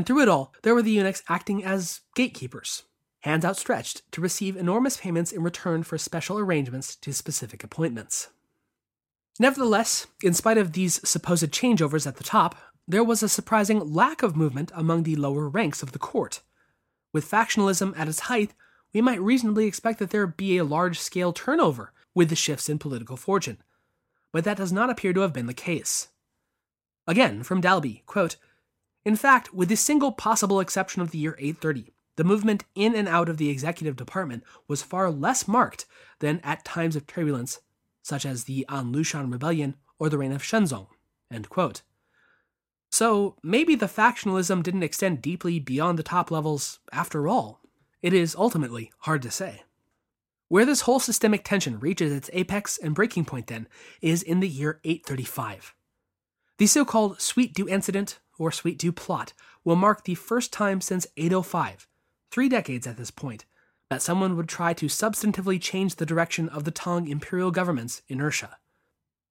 through 0.07 0.23
it 0.23 0.29
all, 0.29 0.53
there 0.62 0.75
were 0.75 0.83
the 0.83 0.90
eunuchs 0.92 1.23
acting 1.29 1.64
as 1.64 2.01
gatekeepers, 2.14 2.85
hands 3.21 3.45
outstretched 3.45 4.11
to 4.12 4.21
receive 4.21 4.57
enormous 4.57 4.97
payments 4.97 5.33
in 5.33 5.42
return 5.42 5.83
for 5.83 5.99
special 5.99 6.38
arrangements 6.38 6.97
to 6.97 7.12
specific 7.12 7.62
appointments. 7.64 8.29
Nevertheless, 9.38 10.07
in 10.23 10.35
spite 10.35 10.59
of 10.59 10.73
these 10.73 11.07
supposed 11.09 11.51
changeovers 11.53 12.07
at 12.07 12.16
the 12.16 12.25
top, 12.25 12.57
there 12.87 13.05
was 13.05 13.23
a 13.23 13.29
surprising 13.29 13.92
lack 13.92 14.23
of 14.23 14.37
movement 14.37 14.71
among 14.75 15.05
the 15.05 15.16
lower 15.16 15.49
ranks 15.49 15.83
of 15.83 15.92
the 15.92 15.99
court. 15.99 16.40
With 17.12 17.31
factionalism 17.31 17.97
at 17.99 18.09
its 18.09 18.21
height, 18.21 18.55
we 18.93 19.01
might 19.01 19.21
reasonably 19.21 19.67
expect 19.67 19.99
that 19.99 20.11
there 20.11 20.27
be 20.27 20.59
a 20.59 20.65
large 20.65 20.99
scale 20.99 21.33
turnover 21.33 21.93
with 22.15 22.29
the 22.29 22.37
shifts 22.37 22.69
in 22.69 22.79
political 22.79 23.17
fortune, 23.17 23.59
but 24.33 24.45
that 24.45 24.57
does 24.57 24.73
not 24.73 24.91
appear 24.91 25.13
to 25.13 25.21
have 25.21 25.33
been 25.33 25.47
the 25.47 25.55
case. 25.55 26.09
Again, 27.07 27.43
from 27.43 27.61
Dalby, 27.61 28.03
quote, 28.07 28.37
In 29.05 29.17
fact, 29.17 29.53
with 29.53 29.69
the 29.69 29.77
single 29.77 30.13
possible 30.13 30.61
exception 30.61 31.03
of 31.03 31.11
the 31.11 31.19
year 31.19 31.37
830, 31.39 31.93
the 32.17 32.25
movement 32.25 32.65
in 32.75 32.95
and 32.95 33.09
out 33.09 33.29
of 33.29 33.39
the 33.39 33.49
executive 33.49 33.97
department 33.97 34.45
was 34.69 34.83
far 34.83 35.11
less 35.11 35.49
marked 35.49 35.87
than 36.21 36.41
at 36.45 36.65
times 36.65 36.95
of 36.95 37.07
turbulence, 37.07 37.61
such 38.03 38.27
as 38.27 38.45
the 38.45 38.67
An 38.69 38.93
Lushan 38.93 39.33
rebellion 39.33 39.77
or 39.99 40.09
the 40.09 40.19
reign 40.19 40.33
of 40.33 40.43
Xianzong. 40.43 40.89
So 42.91 43.37
maybe 43.43 43.75
the 43.75 43.87
factionalism 43.87 44.63
didn't 44.63 44.83
extend 44.83 45.23
deeply 45.23 45.59
beyond 45.59 45.99
the 45.99 46.03
top 46.03 46.31
levels 46.31 46.81
after 46.93 47.27
all. 47.27 47.62
It 48.03 48.12
is 48.12 48.35
ultimately 48.35 48.91
hard 48.99 49.23
to 49.23 49.31
say. 49.31 49.62
Where 50.49 50.67
this 50.67 50.83
whole 50.83 51.01
systemic 51.01 51.45
tension 51.45 51.79
reaches 51.79 52.12
its 52.12 52.29
apex 52.33 52.77
and 52.77 52.95
breaking 52.95 53.25
point, 53.25 53.47
then, 53.47 53.69
is 54.03 54.23
in 54.23 54.41
the 54.41 54.49
year 54.49 54.81
835. 54.85 55.75
The 56.59 56.67
so 56.67 56.85
called 56.85 57.21
Sweet 57.21 57.55
Dew 57.55 57.69
incident, 57.69 58.19
or 58.38 58.51
Sweet 58.51 58.79
Dew 58.79 58.93
plot, 58.93 59.33
will 59.65 59.77
mark 59.77 60.05
the 60.05 60.17
first 60.17 60.53
time 60.53 60.81
since 60.81 61.07
805, 61.17 61.87
three 62.31 62.49
decades 62.49 62.87
at 62.87 62.97
this 62.97 63.11
point, 63.11 63.47
that 63.88 64.03
someone 64.03 64.37
would 64.37 64.49
try 64.49 64.73
to 64.75 64.87
substantively 64.87 65.61
change 65.61 65.95
the 65.95 66.07
direction 66.07 66.49
of 66.49 66.65
the 66.65 66.71
Tang 66.71 67.07
imperial 67.07 67.51
government's 67.51 68.03
inertia. 68.09 68.59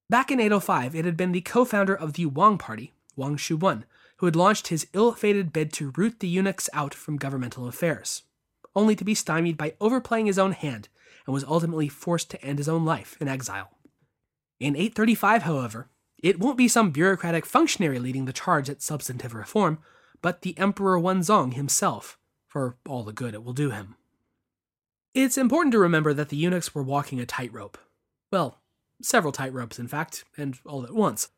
Back 0.08 0.30
in 0.30 0.40
805, 0.40 0.94
it 0.94 1.04
had 1.04 1.16
been 1.16 1.32
the 1.32 1.40
co 1.42 1.64
founder 1.64 1.94
of 1.94 2.14
the 2.14 2.26
Wang 2.26 2.58
Party, 2.58 2.94
Wang 3.16 3.36
Shuwen, 3.36 3.84
who 4.16 4.26
had 4.26 4.36
launched 4.36 4.68
his 4.68 4.86
ill 4.92 5.12
fated 5.12 5.52
bid 5.52 5.72
to 5.74 5.92
root 5.96 6.20
the 6.20 6.28
eunuchs 6.28 6.70
out 6.72 6.94
from 6.94 7.16
governmental 7.16 7.68
affairs, 7.68 8.22
only 8.74 8.96
to 8.96 9.04
be 9.04 9.14
stymied 9.14 9.56
by 9.56 9.74
overplaying 9.80 10.26
his 10.26 10.38
own 10.38 10.52
hand 10.52 10.88
and 11.26 11.34
was 11.34 11.44
ultimately 11.44 11.88
forced 11.88 12.30
to 12.30 12.44
end 12.44 12.58
his 12.58 12.68
own 12.68 12.84
life 12.84 13.16
in 13.20 13.28
exile. 13.28 13.70
In 14.60 14.76
835, 14.76 15.42
however, 15.42 15.88
it 16.22 16.38
won't 16.38 16.56
be 16.56 16.68
some 16.68 16.90
bureaucratic 16.90 17.44
functionary 17.44 17.98
leading 17.98 18.24
the 18.26 18.32
charge 18.32 18.70
at 18.70 18.82
substantive 18.82 19.34
reform, 19.34 19.78
but 20.20 20.42
the 20.42 20.56
Emperor 20.56 20.98
Wenzong 20.98 21.54
himself, 21.54 22.16
for 22.46 22.76
all 22.88 23.02
the 23.02 23.12
good 23.12 23.34
it 23.34 23.42
will 23.42 23.52
do 23.52 23.70
him. 23.70 23.96
It's 25.14 25.36
important 25.36 25.72
to 25.72 25.78
remember 25.78 26.14
that 26.14 26.28
the 26.28 26.36
eunuchs 26.36 26.74
were 26.74 26.82
walking 26.82 27.20
a 27.20 27.26
tightrope. 27.26 27.76
Well, 28.30 28.62
several 29.02 29.32
tightropes, 29.32 29.78
in 29.78 29.88
fact, 29.88 30.24
and 30.36 30.58
all 30.64 30.84
at 30.84 30.94
once. 30.94 31.28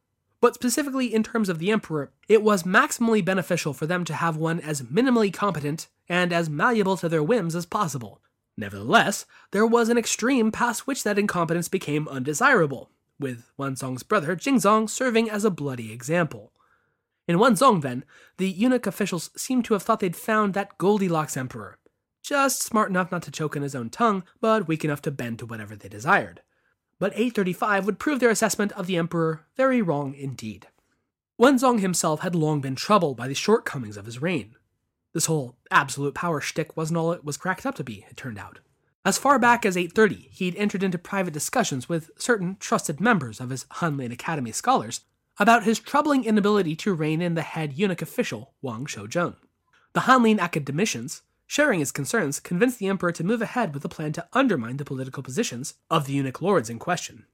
But 0.44 0.52
specifically 0.52 1.14
in 1.14 1.22
terms 1.22 1.48
of 1.48 1.58
the 1.58 1.70
Emperor, 1.70 2.12
it 2.28 2.42
was 2.42 2.64
maximally 2.64 3.24
beneficial 3.24 3.72
for 3.72 3.86
them 3.86 4.04
to 4.04 4.12
have 4.12 4.36
one 4.36 4.60
as 4.60 4.82
minimally 4.82 5.32
competent 5.32 5.88
and 6.06 6.34
as 6.34 6.50
malleable 6.50 6.98
to 6.98 7.08
their 7.08 7.22
whims 7.22 7.56
as 7.56 7.64
possible, 7.64 8.20
Nevertheless, 8.54 9.24
there 9.52 9.64
was 9.66 9.88
an 9.88 9.96
extreme 9.96 10.52
past 10.52 10.86
which 10.86 11.02
that 11.02 11.18
incompetence 11.18 11.70
became 11.70 12.06
undesirable, 12.08 12.90
with 13.18 13.50
Wenzong's 13.58 14.02
brother 14.02 14.36
Jingzong 14.36 14.90
serving 14.90 15.30
as 15.30 15.46
a 15.46 15.50
bloody 15.50 15.90
example. 15.90 16.52
In 17.26 17.38
Wenzong, 17.38 17.80
then, 17.80 18.04
the 18.36 18.50
eunuch 18.50 18.86
officials 18.86 19.30
seem 19.34 19.62
to 19.62 19.72
have 19.72 19.82
thought 19.82 20.00
they'd 20.00 20.14
found 20.14 20.52
that 20.52 20.76
Goldilocks 20.76 21.38
emperor, 21.38 21.78
just 22.22 22.62
smart 22.62 22.90
enough 22.90 23.10
not 23.10 23.22
to 23.22 23.30
choke 23.30 23.56
on 23.56 23.62
his 23.62 23.74
own 23.74 23.88
tongue, 23.88 24.24
but 24.42 24.68
weak 24.68 24.84
enough 24.84 25.00
to 25.02 25.10
bend 25.10 25.38
to 25.38 25.46
whatever 25.46 25.74
they 25.74 25.88
desired. 25.88 26.42
But 27.04 27.12
835 27.12 27.84
would 27.84 27.98
prove 27.98 28.18
their 28.18 28.30
assessment 28.30 28.72
of 28.72 28.86
the 28.86 28.96
emperor 28.96 29.44
very 29.58 29.82
wrong 29.82 30.14
indeed. 30.14 30.68
Wenzong 31.38 31.80
himself 31.80 32.20
had 32.20 32.34
long 32.34 32.62
been 32.62 32.76
troubled 32.76 33.18
by 33.18 33.28
the 33.28 33.34
shortcomings 33.34 33.98
of 33.98 34.06
his 34.06 34.22
reign. 34.22 34.56
This 35.12 35.26
whole 35.26 35.58
absolute 35.70 36.14
power 36.14 36.40
shtick 36.40 36.78
wasn't 36.78 36.96
all 36.96 37.12
it 37.12 37.22
was 37.22 37.36
cracked 37.36 37.66
up 37.66 37.74
to 37.74 37.84
be, 37.84 38.06
it 38.08 38.16
turned 38.16 38.38
out. 38.38 38.60
As 39.04 39.18
far 39.18 39.38
back 39.38 39.66
as 39.66 39.76
830, 39.76 40.30
he'd 40.32 40.56
entered 40.56 40.82
into 40.82 40.96
private 40.96 41.34
discussions 41.34 41.90
with 41.90 42.10
certain 42.16 42.56
trusted 42.58 43.02
members 43.02 43.38
of 43.38 43.50
his 43.50 43.66
Hanlin 43.72 44.10
Academy 44.10 44.52
scholars 44.52 45.02
about 45.38 45.64
his 45.64 45.80
troubling 45.80 46.24
inability 46.24 46.74
to 46.76 46.94
rein 46.94 47.20
in 47.20 47.34
the 47.34 47.42
head 47.42 47.74
eunuch 47.74 48.00
official, 48.00 48.54
Wang 48.62 48.86
Shoucheng. 48.86 49.36
The 49.92 50.00
Hanlin 50.00 50.38
academicians, 50.38 51.20
sharing 51.46 51.80
his 51.80 51.92
concerns, 51.92 52.40
convinced 52.40 52.78
the 52.78 52.88
emperor 52.88 53.12
to 53.12 53.24
move 53.24 53.42
ahead 53.42 53.74
with 53.74 53.84
a 53.84 53.88
plan 53.88 54.12
to 54.12 54.26
undermine 54.32 54.76
the 54.76 54.84
political 54.84 55.22
positions 55.22 55.74
of 55.90 56.06
the 56.06 56.12
eunuch 56.12 56.40
lords 56.40 56.70
in 56.70 56.78
question. 56.78 57.26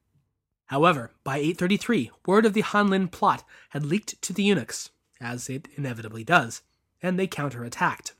However, 0.67 1.11
by 1.25 1.39
833, 1.39 2.11
word 2.27 2.47
of 2.47 2.53
the 2.53 2.63
Hanlin 2.63 3.11
plot 3.11 3.45
had 3.71 3.85
leaked 3.85 4.21
to 4.23 4.33
the 4.33 4.45
eunuchs, 4.45 4.91
as 5.21 5.51
it 5.51 5.69
inevitably 5.77 6.25
does, 6.25 6.63
and 7.03 7.19
they 7.19 7.27
counterattacked. 7.27 8.13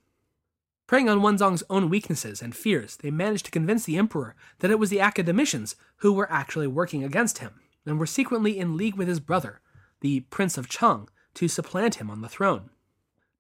Preying 0.87 1.09
on 1.09 1.21
Wenzong's 1.21 1.63
own 1.71 1.89
weaknesses 1.89 2.43
and 2.43 2.53
fears, 2.55 2.97
they 2.97 3.13
managed 3.13 3.45
to 3.45 3.53
convince 3.53 3.85
the 3.85 3.97
emperor 3.97 4.35
that 4.59 4.73
it 4.73 4.79
was 4.81 4.91
the 4.91 5.01
academicians 5.01 5.77
who 5.99 6.13
were 6.13 6.31
actually 6.33 6.67
working 6.67 7.05
against 7.05 7.39
him, 7.39 7.61
and 7.87 8.01
were 8.01 8.07
secretly 8.07 8.59
in 8.59 8.77
league 8.77 8.97
with 8.97 9.07
his 9.07 9.21
brother, 9.21 9.61
the 10.01 10.21
Prince 10.31 10.59
of 10.59 10.69
Cheng, 10.69 11.09
to 11.35 11.47
supplant 11.47 11.97
him 11.97 12.11
on 12.11 12.21
the 12.21 12.29
throne. 12.29 12.71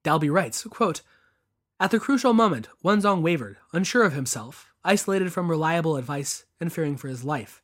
Dalby 0.04 0.30
writes, 0.30 0.62
quote, 0.64 1.02
At 1.82 1.92
the 1.92 1.98
crucial 1.98 2.34
moment, 2.34 2.68
Wenzong 2.84 3.22
wavered, 3.22 3.56
unsure 3.72 4.02
of 4.02 4.12
himself, 4.12 4.70
isolated 4.84 5.32
from 5.32 5.48
reliable 5.48 5.96
advice, 5.96 6.44
and 6.60 6.70
fearing 6.70 6.98
for 6.98 7.08
his 7.08 7.24
life. 7.24 7.62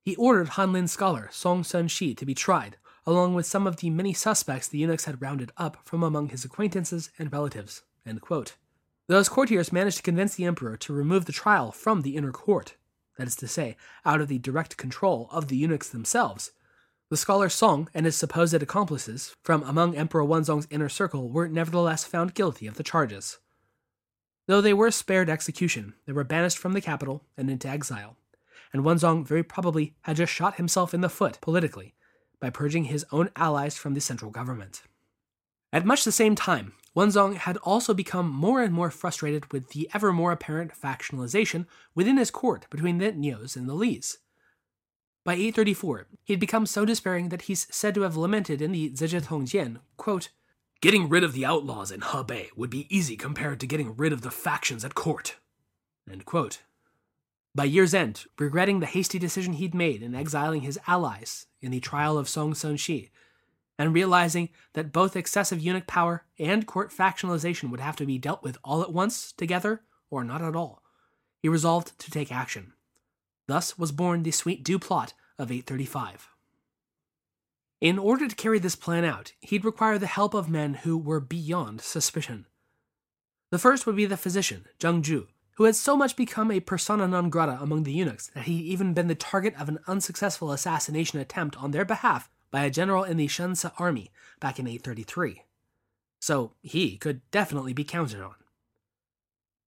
He 0.00 0.14
ordered 0.14 0.50
Hanlin 0.50 0.88
scholar 0.88 1.28
Song 1.32 1.64
Shenxi 1.64 2.16
to 2.16 2.24
be 2.24 2.32
tried, 2.32 2.76
along 3.04 3.34
with 3.34 3.44
some 3.44 3.66
of 3.66 3.78
the 3.78 3.90
many 3.90 4.12
suspects 4.12 4.68
the 4.68 4.78
eunuchs 4.78 5.06
had 5.06 5.20
rounded 5.20 5.50
up 5.56 5.78
from 5.82 6.04
among 6.04 6.28
his 6.28 6.44
acquaintances 6.44 7.10
and 7.18 7.32
relatives. 7.32 7.82
Those 9.08 9.28
courtiers 9.28 9.72
managed 9.72 9.96
to 9.96 10.02
convince 10.04 10.36
the 10.36 10.44
emperor 10.44 10.76
to 10.76 10.92
remove 10.92 11.24
the 11.24 11.32
trial 11.32 11.72
from 11.72 12.02
the 12.02 12.14
inner 12.16 12.30
court, 12.30 12.76
that 13.18 13.26
is 13.26 13.34
to 13.34 13.48
say, 13.48 13.76
out 14.04 14.20
of 14.20 14.28
the 14.28 14.38
direct 14.38 14.76
control 14.76 15.28
of 15.32 15.48
the 15.48 15.56
eunuchs 15.56 15.88
themselves. 15.88 16.52
The 17.10 17.16
scholar 17.16 17.48
Song 17.48 17.88
and 17.92 18.06
his 18.06 18.14
supposed 18.14 18.62
accomplices 18.62 19.34
from 19.42 19.64
among 19.64 19.96
Emperor 19.96 20.24
Wenzong's 20.24 20.68
inner 20.70 20.88
circle 20.88 21.28
were 21.28 21.48
nevertheless 21.48 22.04
found 22.04 22.34
guilty 22.34 22.68
of 22.68 22.76
the 22.76 22.84
charges. 22.84 23.38
Though 24.46 24.60
they 24.60 24.74
were 24.74 24.90
spared 24.90 25.28
execution, 25.28 25.94
they 26.06 26.12
were 26.12 26.24
banished 26.24 26.58
from 26.58 26.72
the 26.72 26.80
capital 26.80 27.24
and 27.36 27.50
into 27.50 27.68
exile, 27.68 28.16
and 28.72 28.84
Wenzong 28.84 29.26
very 29.26 29.42
probably 29.42 29.96
had 30.02 30.16
just 30.16 30.32
shot 30.32 30.56
himself 30.56 30.94
in 30.94 31.00
the 31.00 31.08
foot 31.08 31.38
politically 31.40 31.94
by 32.40 32.50
purging 32.50 32.84
his 32.84 33.04
own 33.10 33.30
allies 33.34 33.76
from 33.76 33.94
the 33.94 34.00
central 34.00 34.30
government. 34.30 34.82
At 35.72 35.84
much 35.84 36.04
the 36.04 36.12
same 36.12 36.34
time, 36.34 36.74
Wenzong 36.94 37.36
had 37.36 37.56
also 37.58 37.92
become 37.92 38.30
more 38.30 38.62
and 38.62 38.72
more 38.72 38.90
frustrated 38.90 39.52
with 39.52 39.70
the 39.70 39.90
ever 39.92 40.12
more 40.12 40.32
apparent 40.32 40.72
factionalization 40.72 41.66
within 41.94 42.16
his 42.16 42.30
court 42.30 42.66
between 42.70 42.98
the 42.98 43.12
Nius 43.12 43.56
and 43.56 43.68
the 43.68 43.74
Lis. 43.74 44.18
By 45.24 45.34
834, 45.34 46.06
he 46.22 46.32
had 46.32 46.40
become 46.40 46.66
so 46.66 46.84
despairing 46.84 47.30
that 47.30 47.42
he's 47.42 47.66
said 47.70 47.94
to 47.96 48.02
have 48.02 48.16
lamented 48.16 48.62
in 48.62 48.72
the 48.72 48.90
Zizhi 48.90 49.20
Tongjian, 49.20 49.80
quote, 49.96 50.30
Getting 50.82 51.08
rid 51.08 51.24
of 51.24 51.32
the 51.32 51.46
outlaws 51.46 51.90
in 51.90 52.00
Hebei 52.00 52.48
would 52.54 52.68
be 52.68 52.86
easy 52.94 53.16
compared 53.16 53.60
to 53.60 53.66
getting 53.66 53.96
rid 53.96 54.12
of 54.12 54.20
the 54.20 54.30
factions 54.30 54.84
at 54.84 54.94
court. 54.94 55.36
By 57.54 57.64
year's 57.64 57.94
end, 57.94 58.26
regretting 58.38 58.80
the 58.80 58.86
hasty 58.86 59.18
decision 59.18 59.54
he'd 59.54 59.74
made 59.74 60.02
in 60.02 60.14
exiling 60.14 60.60
his 60.60 60.78
allies 60.86 61.46
in 61.62 61.70
the 61.70 61.80
trial 61.80 62.18
of 62.18 62.28
Song 62.28 62.52
Shenxi, 62.52 63.08
and 63.78 63.94
realizing 63.94 64.50
that 64.74 64.92
both 64.92 65.16
excessive 65.16 65.60
eunuch 65.60 65.86
power 65.86 66.24
and 66.38 66.66
court 66.66 66.92
factionalization 66.92 67.70
would 67.70 67.80
have 67.80 67.96
to 67.96 68.06
be 68.06 68.18
dealt 68.18 68.42
with 68.42 68.58
all 68.62 68.82
at 68.82 68.92
once, 68.92 69.32
together, 69.32 69.80
or 70.10 70.24
not 70.24 70.42
at 70.42 70.54
all, 70.54 70.82
he 71.40 71.48
resolved 71.48 71.98
to 71.98 72.10
take 72.10 72.30
action. 72.30 72.74
Thus 73.48 73.78
was 73.78 73.92
born 73.92 74.22
the 74.22 74.30
Sweet 74.30 74.62
Dew 74.62 74.78
plot 74.78 75.14
of 75.38 75.50
835. 75.50 76.28
In 77.80 77.98
order 77.98 78.26
to 78.26 78.34
carry 78.34 78.58
this 78.58 78.74
plan 78.74 79.04
out, 79.04 79.32
he'd 79.40 79.64
require 79.64 79.98
the 79.98 80.06
help 80.06 80.32
of 80.32 80.48
men 80.48 80.74
who 80.74 80.96
were 80.96 81.20
beyond 81.20 81.82
suspicion. 81.82 82.46
The 83.50 83.58
first 83.58 83.86
would 83.86 83.96
be 83.96 84.06
the 84.06 84.16
physician, 84.16 84.64
Zheng 84.78 85.02
Zhu, 85.02 85.26
who 85.56 85.64
had 85.64 85.76
so 85.76 85.96
much 85.96 86.16
become 86.16 86.50
a 86.50 86.60
persona 86.60 87.06
non 87.06 87.28
grata 87.28 87.58
among 87.60 87.82
the 87.82 87.92
eunuchs 87.92 88.28
that 88.28 88.44
he'd 88.44 88.64
even 88.64 88.94
been 88.94 89.08
the 89.08 89.14
target 89.14 89.54
of 89.58 89.68
an 89.68 89.78
unsuccessful 89.86 90.52
assassination 90.52 91.18
attempt 91.18 91.56
on 91.56 91.70
their 91.70 91.84
behalf 91.84 92.30
by 92.50 92.64
a 92.64 92.70
general 92.70 93.04
in 93.04 93.18
the 93.18 93.26
Shence 93.26 93.70
army 93.78 94.10
back 94.40 94.58
in 94.58 94.66
833. 94.66 95.42
So 96.18 96.52
he 96.62 96.96
could 96.96 97.20
definitely 97.30 97.74
be 97.74 97.84
counted 97.84 98.22
on. 98.22 98.34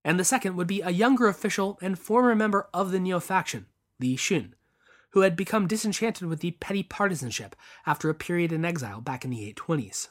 And 0.04 0.20
the 0.20 0.24
second 0.24 0.56
would 0.56 0.68
be 0.68 0.82
a 0.82 0.90
younger 0.90 1.28
official 1.28 1.78
and 1.82 2.00
former 2.00 2.34
member 2.36 2.70
of 2.74 2.92
the 2.92 3.00
Niu 3.00 3.20
faction, 3.20 3.68
Li 4.00 4.18
Xun, 4.18 4.54
who 5.12 5.22
had 5.22 5.36
become 5.36 5.68
disenchanted 5.68 6.28
with 6.28 6.40
the 6.40 6.52
petty 6.52 6.84
partisanship 6.84 7.56
after 7.86 8.10
a 8.10 8.16
period 8.16 8.52
in 8.52 8.66
exile 8.66 9.02
back 9.02 9.26
in 9.26 9.32
the 9.32 9.54
820s. 9.54 10.10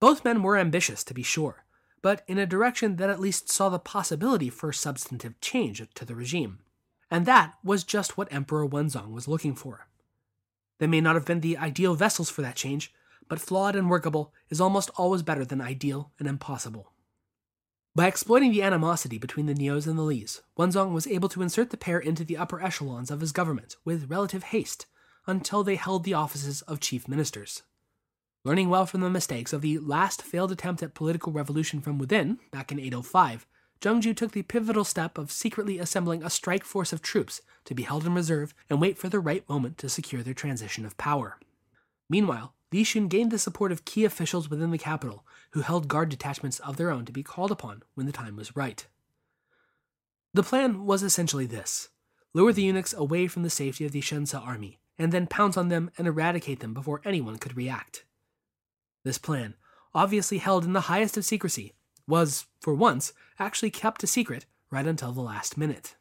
Both 0.00 0.24
men 0.24 0.42
were 0.42 0.56
ambitious, 0.56 1.02
to 1.04 1.14
be 1.14 1.22
sure, 1.22 1.64
but 2.02 2.22
in 2.26 2.38
a 2.38 2.46
direction 2.46 2.96
that 2.96 3.10
at 3.10 3.20
least 3.20 3.50
saw 3.50 3.68
the 3.68 3.78
possibility 3.78 4.50
for 4.50 4.72
substantive 4.72 5.40
change 5.40 5.82
to 5.94 6.04
the 6.04 6.14
regime. 6.14 6.60
And 7.10 7.26
that 7.26 7.54
was 7.64 7.84
just 7.84 8.16
what 8.16 8.32
Emperor 8.32 8.66
Wenzong 8.66 9.10
was 9.10 9.28
looking 9.28 9.54
for. 9.54 9.88
They 10.78 10.86
may 10.86 11.00
not 11.00 11.16
have 11.16 11.24
been 11.24 11.40
the 11.40 11.56
ideal 11.56 11.94
vessels 11.94 12.30
for 12.30 12.42
that 12.42 12.54
change, 12.54 12.92
but 13.28 13.40
flawed 13.40 13.74
and 13.74 13.90
workable 13.90 14.32
is 14.48 14.60
almost 14.60 14.90
always 14.96 15.22
better 15.22 15.44
than 15.44 15.60
ideal 15.60 16.12
and 16.18 16.28
impossible. 16.28 16.92
By 17.98 18.06
exploiting 18.06 18.52
the 18.52 18.62
animosity 18.62 19.18
between 19.18 19.46
the 19.46 19.54
Nius 19.54 19.88
and 19.88 19.98
the 19.98 20.02
Lees, 20.02 20.40
Wenzong 20.56 20.92
was 20.92 21.08
able 21.08 21.28
to 21.30 21.42
insert 21.42 21.70
the 21.70 21.76
pair 21.76 21.98
into 21.98 22.22
the 22.22 22.36
upper 22.36 22.62
echelons 22.62 23.10
of 23.10 23.20
his 23.20 23.32
government 23.32 23.74
with 23.84 24.08
relative 24.08 24.44
haste 24.44 24.86
until 25.26 25.64
they 25.64 25.74
held 25.74 26.04
the 26.04 26.14
offices 26.14 26.62
of 26.62 26.78
chief 26.78 27.08
ministers. 27.08 27.64
Learning 28.44 28.68
well 28.68 28.86
from 28.86 29.00
the 29.00 29.10
mistakes 29.10 29.52
of 29.52 29.62
the 29.62 29.78
last 29.78 30.22
failed 30.22 30.52
attempt 30.52 30.80
at 30.80 30.94
political 30.94 31.32
revolution 31.32 31.80
from 31.80 31.98
within, 31.98 32.38
back 32.52 32.70
in 32.70 32.78
805, 32.78 33.48
Zheng 33.80 34.00
Zhu 34.00 34.16
took 34.16 34.30
the 34.30 34.42
pivotal 34.42 34.84
step 34.84 35.18
of 35.18 35.32
secretly 35.32 35.80
assembling 35.80 36.22
a 36.22 36.30
strike 36.30 36.62
force 36.62 36.92
of 36.92 37.02
troops 37.02 37.40
to 37.64 37.74
be 37.74 37.82
held 37.82 38.06
in 38.06 38.14
reserve 38.14 38.54
and 38.70 38.80
wait 38.80 38.96
for 38.96 39.08
the 39.08 39.18
right 39.18 39.42
moment 39.48 39.76
to 39.78 39.88
secure 39.88 40.22
their 40.22 40.34
transition 40.34 40.86
of 40.86 40.96
power. 40.98 41.36
Meanwhile, 42.08 42.54
Li 42.72 42.84
Xun 42.84 43.08
gained 43.08 43.30
the 43.30 43.38
support 43.38 43.72
of 43.72 43.84
key 43.84 44.04
officials 44.04 44.50
within 44.50 44.70
the 44.70 44.78
capital 44.78 45.24
who 45.50 45.60
held 45.60 45.88
guard 45.88 46.08
detachments 46.08 46.58
of 46.60 46.76
their 46.76 46.90
own 46.90 47.04
to 47.06 47.12
be 47.12 47.22
called 47.22 47.50
upon 47.50 47.82
when 47.94 48.06
the 48.06 48.12
time 48.12 48.36
was 48.36 48.56
right. 48.56 48.86
The 50.34 50.42
plan 50.42 50.84
was 50.84 51.02
essentially 51.02 51.46
this 51.46 51.88
lure 52.34 52.52
the 52.52 52.62
eunuchs 52.62 52.92
away 52.92 53.26
from 53.26 53.42
the 53.42 53.50
safety 53.50 53.86
of 53.86 53.92
the 53.92 54.02
Shence 54.02 54.34
army, 54.34 54.78
and 54.98 55.12
then 55.12 55.26
pounce 55.26 55.56
on 55.56 55.68
them 55.68 55.90
and 55.96 56.06
eradicate 56.06 56.60
them 56.60 56.74
before 56.74 57.00
anyone 57.04 57.38
could 57.38 57.56
react. 57.56 58.04
This 59.02 59.16
plan, 59.16 59.54
obviously 59.94 60.38
held 60.38 60.64
in 60.64 60.74
the 60.74 60.82
highest 60.82 61.16
of 61.16 61.24
secrecy, 61.24 61.72
was, 62.06 62.46
for 62.60 62.74
once, 62.74 63.12
actually 63.38 63.70
kept 63.70 64.02
a 64.02 64.06
secret 64.06 64.44
right 64.70 64.86
until 64.86 65.12
the 65.12 65.22
last 65.22 65.56
minute. 65.56 65.96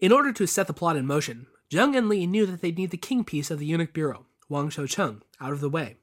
In 0.00 0.12
order 0.12 0.32
to 0.32 0.46
set 0.46 0.66
the 0.66 0.72
plot 0.72 0.96
in 0.96 1.06
motion, 1.06 1.46
Zheng 1.70 1.96
and 1.96 2.08
Li 2.08 2.26
knew 2.26 2.44
that 2.46 2.60
they'd 2.60 2.76
need 2.76 2.90
the 2.90 2.96
king 2.96 3.24
piece 3.24 3.50
of 3.50 3.58
the 3.58 3.66
eunuch 3.66 3.92
bureau, 3.92 4.26
Wang 4.48 4.70
Shoucheng, 4.70 5.22
out 5.40 5.52
of 5.52 5.60
the 5.60 5.70
way. 5.70 5.96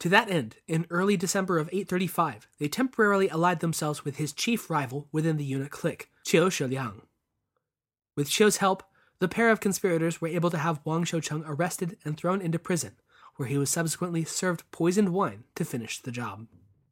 To 0.00 0.08
that 0.08 0.28
end, 0.28 0.56
in 0.66 0.86
early 0.90 1.16
December 1.16 1.58
of 1.58 1.68
835, 1.68 2.48
they 2.58 2.68
temporarily 2.68 3.28
allied 3.28 3.60
themselves 3.60 4.04
with 4.04 4.16
his 4.16 4.32
chief 4.32 4.68
rival 4.68 5.08
within 5.12 5.36
the 5.36 5.44
eunuch 5.44 5.70
clique, 5.70 6.10
Qiu 6.26 6.50
Shiliang. 6.50 7.02
With 8.16 8.28
Qiu's 8.28 8.58
help, 8.58 8.82
the 9.20 9.28
pair 9.28 9.50
of 9.50 9.60
conspirators 9.60 10.20
were 10.20 10.28
able 10.28 10.50
to 10.50 10.58
have 10.58 10.80
Wang 10.84 11.04
Shoucheng 11.04 11.44
arrested 11.46 11.96
and 12.04 12.16
thrown 12.16 12.40
into 12.40 12.58
prison, 12.58 12.96
where 13.36 13.48
he 13.48 13.58
was 13.58 13.70
subsequently 13.70 14.24
served 14.24 14.70
poisoned 14.70 15.10
wine 15.10 15.44
to 15.54 15.64
finish 15.64 16.00
the 16.00 16.12
job. 16.12 16.46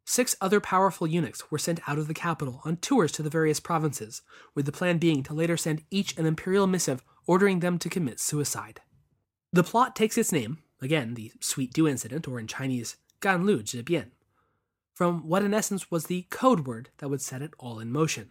Six 0.05 0.35
other 0.41 0.61
powerful 0.61 1.07
eunuchs 1.07 1.51
were 1.51 1.59
sent 1.59 1.81
out 1.89 1.99
of 1.99 2.09
the 2.09 2.15
capital 2.15 2.61
on 2.65 2.77
tours 2.77 3.13
to 3.13 3.23
the 3.23 3.31
various 3.31 3.61
provinces, 3.61 4.23
with 4.55 4.67
the 4.67 4.73
plan 4.73 4.99
being 4.99 5.23
to 5.25 5.35
later 5.35 5.57
send 5.57 5.85
each 5.91 6.17
an 6.17 6.27
imperial 6.27 6.67
missive 6.67 7.05
ordering 7.27 7.61
them 7.61 7.79
to 7.79 7.89
commit 7.89 8.19
suicide. 8.19 8.81
The 9.53 9.63
plot 9.63 9.95
takes 9.95 10.19
its 10.19 10.33
name, 10.33 10.59
again, 10.83 11.15
the 11.15 11.33
Sweet 11.41 11.73
Dew 11.73 11.89
incident, 11.89 12.29
or 12.29 12.39
in 12.39 12.47
Chinese, 12.47 12.97
Gan 13.21 13.47
Lu 13.47 13.63
Zhibian, 13.63 14.11
from 14.93 15.29
what 15.29 15.43
in 15.43 15.55
essence 15.55 15.91
was 15.91 16.07
the 16.07 16.27
code 16.31 16.67
word 16.67 16.91
that 16.99 17.09
would 17.09 17.23
set 17.23 17.43
it 17.43 17.55
all 17.59 17.79
in 17.79 17.91
motion. 17.91 18.31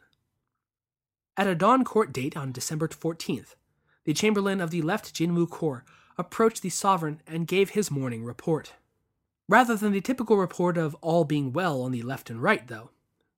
At 1.38 1.48
a 1.48 1.56
dawn 1.56 1.84
court 1.84 2.14
date 2.14 2.38
on 2.38 2.52
December 2.52 2.88
14th, 2.88 3.56
the 4.04 4.14
chamberlain 4.14 4.62
of 4.62 4.70
the 4.70 4.82
left 4.82 5.14
Jinwu 5.14 5.50
Corps 5.50 5.86
approached 6.18 6.62
the 6.62 6.70
sovereign 6.70 7.22
and 7.26 7.48
gave 7.48 7.72
his 7.72 7.90
morning 7.90 8.24
report. 8.24 8.74
Rather 9.48 9.76
than 9.76 9.92
the 9.92 10.02
typical 10.02 10.38
report 10.38 10.78
of 10.78 10.96
all 11.02 11.24
being 11.24 11.54
well 11.54 11.82
on 11.82 11.92
the 11.92 12.02
left 12.02 12.30
and 12.30 12.42
right, 12.42 12.68
though, 12.68 12.92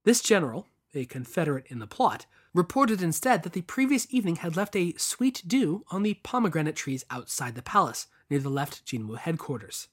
this 0.04 0.22
general, 0.22 0.68
a 0.94 1.06
Confederate 1.06 1.66
in 1.68 1.80
the 1.80 1.88
plot, 1.88 2.26
reported 2.54 3.02
instead 3.02 3.44
that 3.44 3.54
the 3.54 3.62
previous 3.62 4.06
evening 4.10 4.38
had 4.38 4.56
left 4.56 4.76
a 4.76 4.94
sweet 4.98 5.42
dew 5.48 5.84
on 5.90 6.04
the 6.04 6.16
pomegranate 6.16 6.76
trees 6.76 7.06
outside 7.10 7.56
the 7.56 7.62
palace, 7.62 8.08
near 8.34 8.40
the 8.40 8.50
left 8.50 8.84
Jinwu 8.84 9.16
headquarters. 9.16 9.90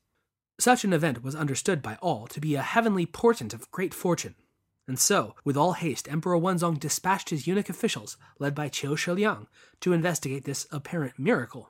Such 0.59 0.83
an 0.83 0.94
event 0.94 1.22
was 1.22 1.35
understood 1.35 1.83
by 1.83 1.98
all 2.00 2.26
to 2.29 2.40
be 2.40 2.55
a 2.55 2.62
heavenly 2.62 3.05
portent 3.05 3.53
of 3.53 3.70
great 3.70 3.92
fortune, 3.92 4.35
and 4.88 4.98
so, 4.98 5.35
with 5.44 5.59
all 5.59 5.74
haste, 5.74 6.11
Emperor 6.11 6.38
Wenzong 6.38 6.81
dispatched 6.81 7.29
his 7.29 7.46
eunuch 7.46 7.68
officials, 7.68 8.16
led 8.38 8.55
by 8.55 8.70
Qiu 8.70 8.96
Shiliang, 8.96 9.46
to 9.81 9.92
investigate 9.92 10.46
this 10.46 10.66
apparent 10.72 11.18
miracle. 11.18 11.68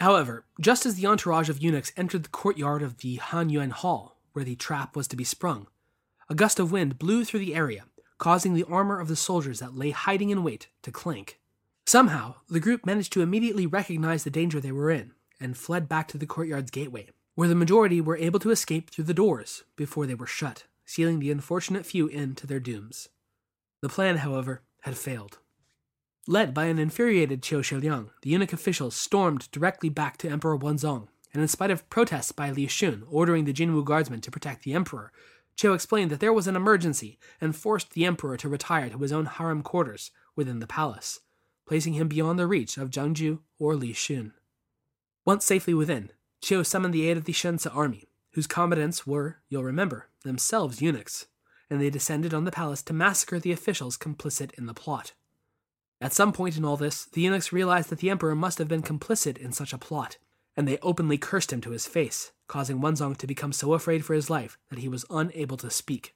However, 0.00 0.46
just 0.60 0.84
as 0.84 0.96
the 0.96 1.06
entourage 1.06 1.48
of 1.48 1.62
eunuchs 1.62 1.92
entered 1.96 2.24
the 2.24 2.28
courtyard 2.28 2.82
of 2.82 2.98
the 2.98 3.14
Han 3.16 3.48
Yuan 3.48 3.70
Hall, 3.70 4.18
where 4.32 4.44
the 4.44 4.56
trap 4.56 4.96
was 4.96 5.06
to 5.06 5.16
be 5.16 5.22
sprung, 5.22 5.68
a 6.28 6.34
gust 6.34 6.58
of 6.58 6.72
wind 6.72 6.98
blew 6.98 7.24
through 7.24 7.40
the 7.40 7.54
area, 7.54 7.84
causing 8.18 8.54
the 8.54 8.64
armor 8.64 8.98
of 8.98 9.06
the 9.06 9.14
soldiers 9.14 9.60
that 9.60 9.76
lay 9.76 9.90
hiding 9.90 10.30
in 10.30 10.42
wait 10.42 10.66
to 10.82 10.90
clink. 10.90 11.38
Somehow, 11.86 12.34
the 12.48 12.58
group 12.58 12.84
managed 12.84 13.12
to 13.12 13.22
immediately 13.22 13.64
recognize 13.64 14.24
the 14.24 14.30
danger 14.30 14.60
they 14.60 14.72
were 14.72 14.90
in 14.90 15.12
and 15.40 15.56
fled 15.56 15.88
back 15.88 16.08
to 16.08 16.18
the 16.18 16.26
courtyard's 16.26 16.70
gateway, 16.70 17.08
where 17.34 17.48
the 17.48 17.54
majority 17.54 18.00
were 18.00 18.16
able 18.16 18.40
to 18.40 18.50
escape 18.50 18.90
through 18.90 19.04
the 19.04 19.14
doors 19.14 19.64
before 19.76 20.06
they 20.06 20.14
were 20.14 20.26
shut, 20.26 20.64
sealing 20.84 21.20
the 21.20 21.30
unfortunate 21.30 21.86
few 21.86 22.06
in 22.06 22.34
to 22.34 22.46
their 22.46 22.60
dooms. 22.60 23.08
The 23.80 23.88
plan, 23.88 24.18
however, 24.18 24.62
had 24.82 24.96
failed. 24.96 25.38
Led 26.26 26.52
by 26.52 26.66
an 26.66 26.78
infuriated 26.78 27.42
Qiu 27.42 27.62
Shiliang, 27.62 28.10
the 28.22 28.30
eunuch 28.30 28.52
officials 28.52 28.94
stormed 28.94 29.50
directly 29.50 29.88
back 29.88 30.18
to 30.18 30.28
Emperor 30.28 30.58
Wenzong, 30.58 31.08
and 31.32 31.42
in 31.42 31.48
spite 31.48 31.70
of 31.70 31.88
protests 31.88 32.32
by 32.32 32.50
Li 32.50 32.66
Xun 32.66 33.02
ordering 33.08 33.44
the 33.44 33.52
Jinwu 33.52 33.84
guardsmen 33.84 34.20
to 34.22 34.30
protect 34.30 34.64
the 34.64 34.74
emperor, 34.74 35.12
Qiu 35.56 35.74
explained 35.74 36.10
that 36.10 36.20
there 36.20 36.32
was 36.32 36.46
an 36.46 36.56
emergency 36.56 37.18
and 37.40 37.56
forced 37.56 37.92
the 37.92 38.04
emperor 38.04 38.36
to 38.36 38.48
retire 38.48 38.90
to 38.90 38.98
his 38.98 39.12
own 39.12 39.26
harem 39.26 39.62
quarters 39.62 40.10
within 40.36 40.60
the 40.60 40.66
palace, 40.66 41.20
placing 41.66 41.94
him 41.94 42.08
beyond 42.08 42.38
the 42.38 42.46
reach 42.46 42.78
of 42.78 42.90
Zheng 42.90 43.14
Zhu 43.14 43.40
or 43.58 43.74
Li 43.74 43.92
Xun. 43.92 44.32
Once 45.28 45.44
safely 45.44 45.74
within, 45.74 46.10
Qiu 46.40 46.64
summoned 46.64 46.94
the 46.94 47.06
aid 47.06 47.18
of 47.18 47.24
the 47.24 47.34
Shence 47.34 47.66
army, 47.66 48.08
whose 48.32 48.46
combatants 48.46 49.06
were, 49.06 49.42
you'll 49.50 49.62
remember, 49.62 50.08
themselves 50.24 50.80
eunuchs, 50.80 51.26
and 51.68 51.78
they 51.78 51.90
descended 51.90 52.32
on 52.32 52.44
the 52.44 52.50
palace 52.50 52.82
to 52.84 52.94
massacre 52.94 53.38
the 53.38 53.52
officials 53.52 53.98
complicit 53.98 54.54
in 54.54 54.64
the 54.64 54.72
plot. 54.72 55.12
At 56.00 56.14
some 56.14 56.32
point 56.32 56.56
in 56.56 56.64
all 56.64 56.78
this, 56.78 57.04
the 57.04 57.20
eunuchs 57.20 57.52
realized 57.52 57.90
that 57.90 57.98
the 57.98 58.08
emperor 58.08 58.34
must 58.34 58.56
have 58.56 58.68
been 58.68 58.80
complicit 58.80 59.36
in 59.36 59.52
such 59.52 59.74
a 59.74 59.76
plot, 59.76 60.16
and 60.56 60.66
they 60.66 60.78
openly 60.80 61.18
cursed 61.18 61.52
him 61.52 61.60
to 61.60 61.72
his 61.72 61.86
face, 61.86 62.32
causing 62.46 62.80
Wenzong 62.80 63.14
to 63.18 63.26
become 63.26 63.52
so 63.52 63.74
afraid 63.74 64.06
for 64.06 64.14
his 64.14 64.30
life 64.30 64.56
that 64.70 64.78
he 64.78 64.88
was 64.88 65.04
unable 65.10 65.58
to 65.58 65.68
speak. 65.68 66.14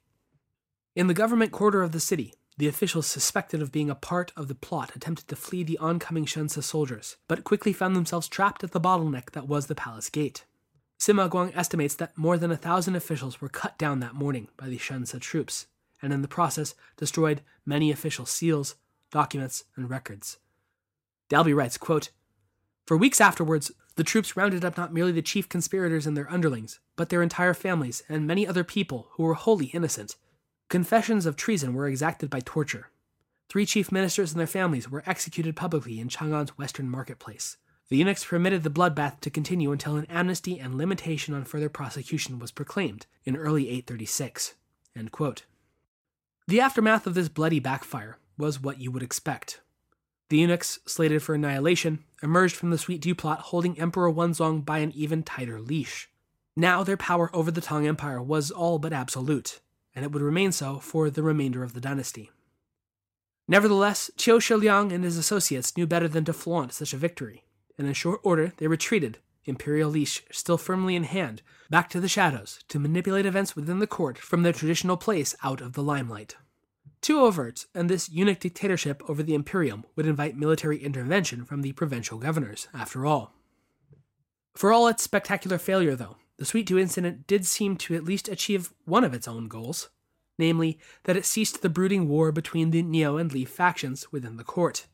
In 0.95 1.05
the 1.05 1.13
government 1.13 1.51
quarter 1.51 1.83
of 1.83 1.91
the 1.91 1.99
city, 1.99 2.33
the 2.57 2.67
officials 2.67 3.07
suspected 3.07 3.61
of 3.61 3.71
being 3.71 3.89
a 3.89 3.95
part 3.95 4.31
of 4.35 4.47
the 4.47 4.55
plot 4.55 4.95
attempted 4.95 5.27
to 5.27 5.35
flee 5.35 5.63
the 5.63 5.77
oncoming 5.79 6.25
Shence 6.25 6.61
soldiers, 6.61 7.17
but 7.27 7.43
quickly 7.43 7.73
found 7.73 7.95
themselves 7.95 8.27
trapped 8.27 8.63
at 8.63 8.71
the 8.71 8.81
bottleneck 8.81 9.31
that 9.31 9.47
was 9.47 9.67
the 9.67 9.75
palace 9.75 10.09
gate. 10.09 10.45
Sima 10.99 11.29
Guang 11.29 11.51
estimates 11.55 11.95
that 11.95 12.17
more 12.17 12.37
than 12.37 12.51
a 12.51 12.57
thousand 12.57 12.95
officials 12.95 13.41
were 13.41 13.49
cut 13.49 13.77
down 13.77 13.99
that 13.99 14.13
morning 14.13 14.47
by 14.55 14.67
the 14.67 14.77
Shence 14.77 15.19
troops, 15.19 15.67
and 16.01 16.13
in 16.13 16.21
the 16.21 16.27
process 16.27 16.75
destroyed 16.97 17.41
many 17.65 17.91
official 17.91 18.25
seals, 18.25 18.75
documents, 19.11 19.63
and 19.75 19.89
records. 19.89 20.37
Dalby 21.29 21.53
writes, 21.53 21.77
quote, 21.77 22.11
For 22.85 22.95
weeks 22.95 23.19
afterwards, 23.19 23.71
the 23.95 24.03
troops 24.03 24.35
rounded 24.35 24.63
up 24.63 24.77
not 24.77 24.93
merely 24.93 25.11
the 25.11 25.21
chief 25.21 25.47
conspirators 25.49 26.07
and 26.07 26.15
their 26.15 26.31
underlings, 26.31 26.79
but 26.95 27.09
their 27.09 27.21
entire 27.21 27.53
families 27.53 28.03
and 28.07 28.27
many 28.27 28.47
other 28.47 28.63
people 28.63 29.09
who 29.11 29.23
were 29.23 29.33
wholly 29.33 29.67
innocent. 29.67 30.15
Confessions 30.73 31.27
of 31.27 31.35
treason 31.35 31.75
were 31.75 31.87
exacted 31.87 32.31
by 32.31 32.39
torture. 32.39 32.89
Three 33.47 33.63
chief 33.63 33.91
ministers 33.91 34.31
and 34.31 34.39
their 34.39 34.47
families 34.47 34.89
were 34.89 35.03
executed 35.05 35.55
publicly 35.55 35.99
in 35.99 36.09
Chang'an's 36.09 36.57
western 36.57 36.89
marketplace. 36.89 37.57
The 37.89 37.97
eunuchs 37.97 38.25
permitted 38.25 38.63
the 38.63 38.71
bloodbath 38.71 39.19
to 39.19 39.29
continue 39.29 39.71
until 39.71 39.97
an 39.97 40.07
amnesty 40.09 40.57
and 40.57 40.73
limitation 40.73 41.35
on 41.35 41.45
further 41.45 41.69
prosecution 41.69 42.39
was 42.39 42.49
proclaimed 42.49 43.05
in 43.23 43.35
early 43.35 43.69
836. 43.69 44.55
The 46.47 46.59
aftermath 46.59 47.05
of 47.05 47.13
this 47.13 47.29
bloody 47.29 47.59
backfire 47.59 48.17
was 48.35 48.59
what 48.59 48.79
you 48.79 48.91
would 48.91 49.03
expect. 49.03 49.61
The 50.29 50.37
eunuchs, 50.37 50.79
slated 50.87 51.21
for 51.21 51.35
annihilation, 51.35 52.03
emerged 52.23 52.55
from 52.55 52.71
the 52.71 52.79
Sweet 52.79 52.99
Dew 52.99 53.13
plot 53.13 53.41
holding 53.41 53.79
Emperor 53.79 54.11
Wenzong 54.11 54.65
by 54.65 54.79
an 54.79 54.91
even 54.95 55.21
tighter 55.21 55.61
leash. 55.61 56.09
Now 56.55 56.83
their 56.83 56.97
power 56.97 57.29
over 57.31 57.51
the 57.51 57.61
Tang 57.61 57.85
Empire 57.85 58.23
was 58.23 58.49
all 58.49 58.79
but 58.79 58.91
absolute, 58.91 59.59
and 59.95 60.03
it 60.03 60.11
would 60.11 60.21
remain 60.21 60.51
so 60.51 60.79
for 60.79 61.09
the 61.09 61.23
remainder 61.23 61.63
of 61.63 61.73
the 61.73 61.81
dynasty. 61.81 62.31
Nevertheless, 63.47 64.09
Qiu 64.17 64.39
Shiliang 64.39 64.91
and 64.91 65.03
his 65.03 65.17
associates 65.17 65.75
knew 65.75 65.85
better 65.85 66.07
than 66.07 66.25
to 66.25 66.33
flaunt 66.33 66.73
such 66.73 66.93
a 66.93 66.97
victory, 66.97 67.43
and 67.77 67.87
in 67.87 67.93
short 67.93 68.21
order 68.23 68.53
they 68.57 68.67
retreated, 68.67 69.19
imperial 69.45 69.89
leash 69.89 70.23
still 70.31 70.57
firmly 70.57 70.95
in 70.95 71.03
hand, 71.03 71.41
back 71.69 71.89
to 71.89 71.99
the 71.99 72.07
shadows 72.07 72.59
to 72.69 72.79
manipulate 72.79 73.25
events 73.25 73.55
within 73.55 73.79
the 73.79 73.87
court 73.87 74.17
from 74.17 74.43
their 74.43 74.53
traditional 74.53 74.95
place 74.95 75.35
out 75.43 75.59
of 75.59 75.73
the 75.73 75.83
limelight. 75.83 76.35
Too 77.01 77.19
overt, 77.19 77.65
and 77.75 77.89
this 77.89 78.09
eunuch 78.09 78.39
dictatorship 78.39 79.03
over 79.09 79.21
the 79.21 79.35
imperium 79.35 79.83
would 79.97 80.05
invite 80.05 80.37
military 80.37 80.77
intervention 80.77 81.43
from 81.43 81.61
the 81.61 81.73
provincial 81.73 82.17
governors, 82.17 82.69
after 82.73 83.05
all. 83.05 83.33
For 84.55 84.71
all 84.71 84.87
its 84.87 85.03
spectacular 85.03 85.57
failure, 85.57 85.97
though, 85.97 86.15
the 86.37 86.45
Sweet 86.45 86.65
Dew 86.65 86.77
incident 86.77 87.27
did 87.27 87.45
seem 87.45 87.77
to 87.77 87.95
at 87.95 88.03
least 88.03 88.27
achieve 88.27 88.73
one 88.85 89.03
of 89.03 89.13
its 89.13 89.27
own 89.27 89.47
goals, 89.47 89.89
namely, 90.37 90.79
that 91.03 91.17
it 91.17 91.25
ceased 91.25 91.61
the 91.61 91.69
brooding 91.69 92.07
war 92.07 92.31
between 92.31 92.71
the 92.71 92.81
Niu 92.81 93.17
and 93.17 93.31
Li 93.31 93.45
factions 93.45 94.11
within 94.11 94.37
the 94.37 94.43
court. 94.43 94.87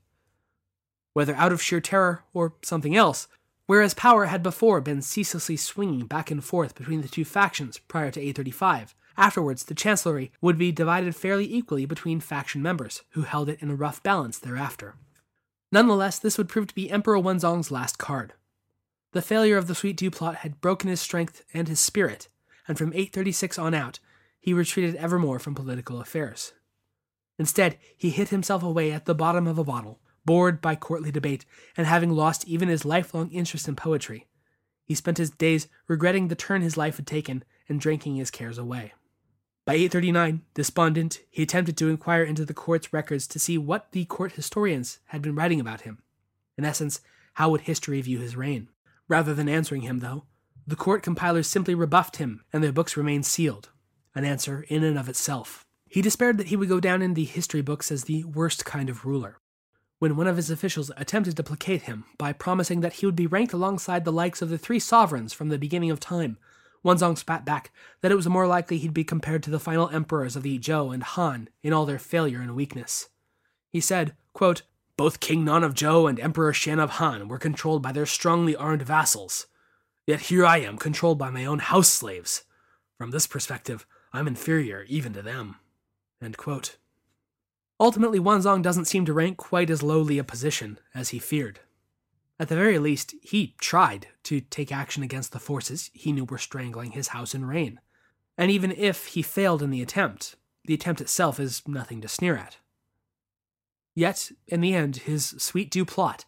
Whether 1.13 1.35
out 1.35 1.51
of 1.51 1.61
sheer 1.61 1.81
terror 1.81 2.23
or 2.33 2.53
something 2.61 2.95
else, 2.95 3.27
whereas 3.65 3.93
power 3.93 4.25
had 4.25 4.43
before 4.43 4.81
been 4.81 5.01
ceaselessly 5.01 5.57
swinging 5.57 6.05
back 6.05 6.29
and 6.29 6.43
forth 6.43 6.75
between 6.75 7.01
the 7.01 7.07
two 7.07 7.25
factions 7.25 7.77
prior 7.77 8.11
to 8.11 8.21
A35, 8.21 8.93
Afterwards, 9.19 9.65
the 9.65 9.75
chancellery 9.75 10.31
would 10.39 10.57
be 10.57 10.71
divided 10.71 11.13
fairly 11.13 11.53
equally 11.53 11.85
between 11.85 12.21
faction 12.21 12.61
members, 12.61 13.01
who 13.09 13.23
held 13.23 13.49
it 13.49 13.61
in 13.61 13.69
a 13.69 13.75
rough 13.75 14.01
balance 14.01 14.39
thereafter. 14.39 14.95
Nonetheless, 15.73 16.19
this 16.19 16.37
would 16.37 16.47
prove 16.47 16.67
to 16.67 16.73
be 16.73 16.89
Emperor 16.89 17.17
Wenzong's 17.17 17.69
last 17.69 17.97
card. 17.97 18.31
The 19.11 19.21
failure 19.23 19.57
of 19.57 19.67
the 19.67 19.75
Sweet 19.75 19.97
Dew 19.97 20.11
plot 20.11 20.37
had 20.37 20.61
broken 20.61 20.89
his 20.89 21.01
strength 21.01 21.43
and 21.53 21.67
his 21.67 21.79
spirit, 21.79 22.27
and 22.67 22.77
from 22.77 22.93
836 22.93 23.57
on 23.57 23.73
out, 23.73 23.99
he 24.39 24.53
retreated 24.53 24.95
ever 24.95 25.17
more 25.17 25.39
from 25.39 25.55
political 25.55 25.99
affairs. 25.99 26.53
Instead, 27.39 27.77
he 27.97 28.11
hid 28.11 28.29
himself 28.29 28.61
away 28.61 28.91
at 28.91 29.05
the 29.05 29.15
bottom 29.15 29.47
of 29.47 29.57
a 29.57 29.63
bottle, 29.63 29.99
bored 30.25 30.61
by 30.61 30.75
courtly 30.75 31.11
debate, 31.11 31.45
and 31.75 31.87
having 31.87 32.11
lost 32.11 32.47
even 32.47 32.69
his 32.69 32.85
lifelong 32.85 33.31
interest 33.31 33.67
in 33.67 33.75
poetry. 33.75 34.27
He 34.85 34.93
spent 34.93 35.17
his 35.17 35.31
days 35.31 35.67
regretting 35.87 36.27
the 36.27 36.35
turn 36.35 36.61
his 36.61 36.77
life 36.77 36.97
had 36.97 37.07
taken 37.07 37.43
and 37.67 37.79
drinking 37.79 38.15
his 38.15 38.29
cares 38.29 38.57
away. 38.57 38.93
By 39.65 39.73
839, 39.73 40.41
despondent, 40.53 41.21
he 41.29 41.43
attempted 41.43 41.77
to 41.77 41.89
inquire 41.89 42.23
into 42.23 42.45
the 42.45 42.53
court's 42.53 42.93
records 42.93 43.27
to 43.27 43.39
see 43.39 43.57
what 43.57 43.91
the 43.91 44.05
court 44.05 44.33
historians 44.33 44.99
had 45.07 45.21
been 45.21 45.35
writing 45.35 45.59
about 45.59 45.81
him. 45.81 45.99
In 46.57 46.65
essence, 46.65 47.01
how 47.35 47.49
would 47.49 47.61
history 47.61 48.01
view 48.01 48.19
his 48.19 48.35
reign? 48.35 48.69
Rather 49.09 49.33
than 49.33 49.49
answering 49.49 49.81
him, 49.81 49.99
though, 49.99 50.23
the 50.65 50.75
court 50.75 51.03
compilers 51.03 51.47
simply 51.47 51.75
rebuffed 51.75 52.17
him, 52.17 52.45
and 52.53 52.63
their 52.63 52.71
books 52.71 52.95
remained 52.95 53.25
sealed, 53.25 53.69
an 54.15 54.23
answer 54.23 54.65
in 54.69 54.83
and 54.83 54.97
of 54.97 55.09
itself. 55.09 55.65
He 55.89 56.03
despaired 56.03 56.37
that 56.37 56.47
he 56.47 56.55
would 56.55 56.69
go 56.69 56.79
down 56.79 57.01
in 57.01 57.15
the 57.15 57.25
history 57.25 57.61
books 57.61 57.91
as 57.91 58.03
the 58.03 58.23
worst 58.23 58.63
kind 58.63 58.87
of 58.87 59.05
ruler. 59.05 59.39
When 59.97 60.15
one 60.15 60.27
of 60.27 60.37
his 60.37 60.51
officials 60.51 60.91
attempted 60.95 61.35
to 61.35 61.43
placate 61.43 61.81
him 61.81 62.05
by 62.19 62.31
promising 62.31 62.81
that 62.81 62.93
he 62.93 63.05
would 63.05 63.15
be 63.15 63.27
ranked 63.27 63.51
alongside 63.51 64.05
the 64.05 64.11
likes 64.11 64.41
of 64.41 64.49
the 64.49 64.59
three 64.59 64.79
sovereigns 64.79 65.33
from 65.33 65.49
the 65.49 65.57
beginning 65.57 65.89
of 65.89 65.99
time, 65.99 66.37
Wenzong 66.85 67.17
spat 67.17 67.43
back 67.43 67.71
that 68.01 68.11
it 68.11 68.15
was 68.15 68.29
more 68.29 68.47
likely 68.47 68.77
he'd 68.77 68.93
be 68.93 69.03
compared 69.03 69.43
to 69.43 69.49
the 69.49 69.59
final 69.59 69.89
emperors 69.89 70.35
of 70.35 70.43
the 70.43 70.57
Zhou 70.59 70.93
and 70.93 71.03
Han 71.03 71.49
in 71.63 71.73
all 71.73 71.85
their 71.85 71.99
failure 71.99 72.39
and 72.39 72.55
weakness. 72.55 73.09
He 73.71 73.81
said, 73.81 74.15
quote, 74.33 74.61
Both 74.99 75.21
King 75.21 75.45
Nan 75.45 75.63
of 75.63 75.75
Zhou 75.75 76.09
and 76.09 76.19
Emperor 76.19 76.51
Xian 76.51 76.77
of 76.77 76.89
Han 76.89 77.29
were 77.29 77.37
controlled 77.37 77.81
by 77.81 77.93
their 77.93 78.05
strongly 78.05 78.53
armed 78.53 78.81
vassals. 78.81 79.47
Yet 80.05 80.23
here 80.23 80.45
I 80.45 80.57
am, 80.57 80.77
controlled 80.77 81.17
by 81.17 81.29
my 81.29 81.45
own 81.45 81.59
house 81.59 81.87
slaves. 81.87 82.43
From 82.97 83.11
this 83.11 83.25
perspective, 83.25 83.85
I'm 84.11 84.27
inferior 84.27 84.83
even 84.89 85.13
to 85.13 85.21
them. 85.21 85.55
Ultimately, 87.79 88.19
Wenzong 88.19 88.61
doesn't 88.61 88.87
seem 88.89 89.05
to 89.05 89.13
rank 89.13 89.37
quite 89.37 89.69
as 89.69 89.81
lowly 89.81 90.17
a 90.17 90.23
position 90.25 90.79
as 90.93 91.11
he 91.11 91.17
feared. 91.17 91.61
At 92.37 92.49
the 92.49 92.57
very 92.57 92.77
least, 92.77 93.15
he 93.21 93.55
tried 93.61 94.07
to 94.23 94.41
take 94.41 94.69
action 94.69 95.01
against 95.01 95.31
the 95.31 95.39
forces 95.39 95.89
he 95.93 96.11
knew 96.11 96.25
were 96.25 96.37
strangling 96.37 96.91
his 96.91 97.07
house 97.07 97.33
and 97.33 97.47
reign. 97.47 97.79
And 98.37 98.51
even 98.51 98.73
if 98.73 99.05
he 99.05 99.21
failed 99.21 99.63
in 99.63 99.69
the 99.69 99.81
attempt, 99.81 100.35
the 100.65 100.73
attempt 100.73 100.99
itself 100.99 101.39
is 101.39 101.65
nothing 101.65 102.01
to 102.01 102.09
sneer 102.09 102.35
at. 102.35 102.57
Yet, 103.99 104.31
in 104.47 104.61
the 104.61 104.73
end, 104.73 104.95
his 104.95 105.35
sweet 105.39 105.69
dew 105.69 105.83
plot, 105.83 106.23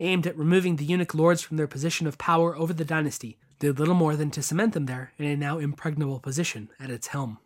aimed 0.00 0.26
at 0.26 0.36
removing 0.36 0.74
the 0.74 0.84
eunuch 0.84 1.14
lords 1.14 1.40
from 1.40 1.56
their 1.56 1.68
position 1.68 2.08
of 2.08 2.18
power 2.18 2.56
over 2.56 2.72
the 2.72 2.84
dynasty, 2.84 3.38
did 3.60 3.78
little 3.78 3.94
more 3.94 4.16
than 4.16 4.32
to 4.32 4.42
cement 4.42 4.74
them 4.74 4.86
there 4.86 5.12
in 5.16 5.26
a 5.26 5.36
now 5.36 5.58
impregnable 5.58 6.18
position 6.18 6.68
at 6.80 6.90
its 6.90 7.06
helm. 7.06 7.38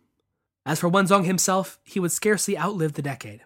As 0.65 0.81
for 0.81 0.89
Wenzong 0.89 1.27
himself, 1.27 1.79
he 1.85 2.01
would 2.01 2.11
scarcely 2.11 2.57
outlive 2.57 2.95
the 2.95 3.03
decade. 3.03 3.43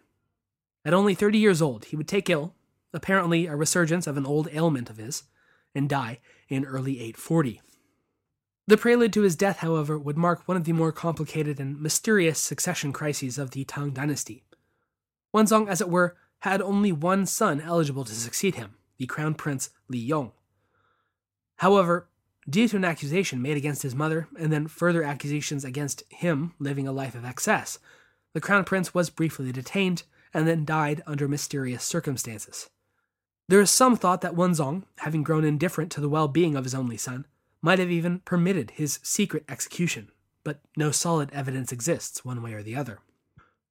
At 0.85 0.95
only 0.95 1.17
30 1.17 1.37
years 1.37 1.61
old, 1.61 1.87
he 1.87 1.97
would 1.97 2.07
take 2.07 2.31
ill 2.31 2.55
apparently 2.93 3.47
a 3.47 3.57
resurgence 3.57 4.07
of 4.07 4.17
an 4.17 4.25
old 4.25 4.49
ailment 4.53 4.91
of 4.91 4.99
his, 4.99 5.25
and 5.75 5.89
die 5.89 6.21
in 6.49 6.65
early 6.65 7.01
840. 7.01 7.61
The 8.69 8.77
prelude 8.77 9.13
to 9.15 9.23
his 9.23 9.35
death, 9.35 9.59
however, 9.59 9.99
would 9.99 10.17
mark 10.17 10.47
one 10.47 10.57
of 10.57 10.63
the 10.63 10.73
more 10.73 10.93
complicated 10.93 11.59
and 11.59 11.81
mysterious 11.81 12.39
succession 12.39 12.93
crises 12.93 13.37
of 13.37 13.51
the 13.51 13.65
Tang 13.65 13.91
dynasty. 13.91 14.45
Wenzong, 15.35 15.69
as 15.69 15.81
it 15.81 15.89
were, 15.89 16.17
had 16.41 16.63
only 16.63 16.93
one 16.93 17.27
son 17.27 17.61
eligible 17.61 18.05
to 18.05 18.15
succeed 18.15 18.55
him, 18.55 18.75
the 18.99 19.07
crown 19.07 19.35
prince 19.35 19.71
Li 19.89 19.99
Yong. 19.99 20.33
However, 21.57 22.09
due 22.49 22.69
to 22.69 22.77
an 22.77 22.85
accusation 22.85 23.43
made 23.43 23.57
against 23.57 23.83
his 23.83 23.95
mother 23.95 24.29
and 24.39 24.53
then 24.53 24.69
further 24.69 25.03
accusations 25.03 25.65
against 25.65 26.05
him 26.11 26.55
living 26.59 26.87
a 26.87 26.93
life 26.93 27.15
of 27.15 27.25
excess, 27.25 27.79
the 28.33 28.41
crown 28.41 28.65
prince 28.65 28.95
was 28.95 29.11
briefly 29.11 29.51
detained 29.51 30.05
and 30.33 30.47
then 30.47 30.65
died 30.65 31.03
under 31.07 31.27
mysterious 31.27 31.83
circumstances. 31.83 32.71
There 33.49 33.61
is 33.61 33.71
some 33.71 33.97
thought 33.97 34.21
that 34.21 34.35
Wenzong, 34.35 34.85
having 34.99 35.23
grown 35.23 35.45
indifferent 35.45 35.91
to 35.93 36.01
the 36.01 36.09
well 36.09 36.29
being 36.29 36.55
of 36.57 36.65
his 36.65 36.75
only 36.75 36.97
son, 36.97 37.27
might 37.61 37.79
have 37.79 37.91
even 37.91 38.21
permitted 38.21 38.73
his 38.73 39.01
secret 39.03 39.45
execution, 39.49 40.11
but 40.45 40.61
no 40.77 40.91
solid 40.91 41.31
evidence 41.33 41.73
exists 41.73 42.25
one 42.25 42.43
way 42.43 42.53
or 42.53 42.63
the 42.63 42.77
other. 42.77 43.01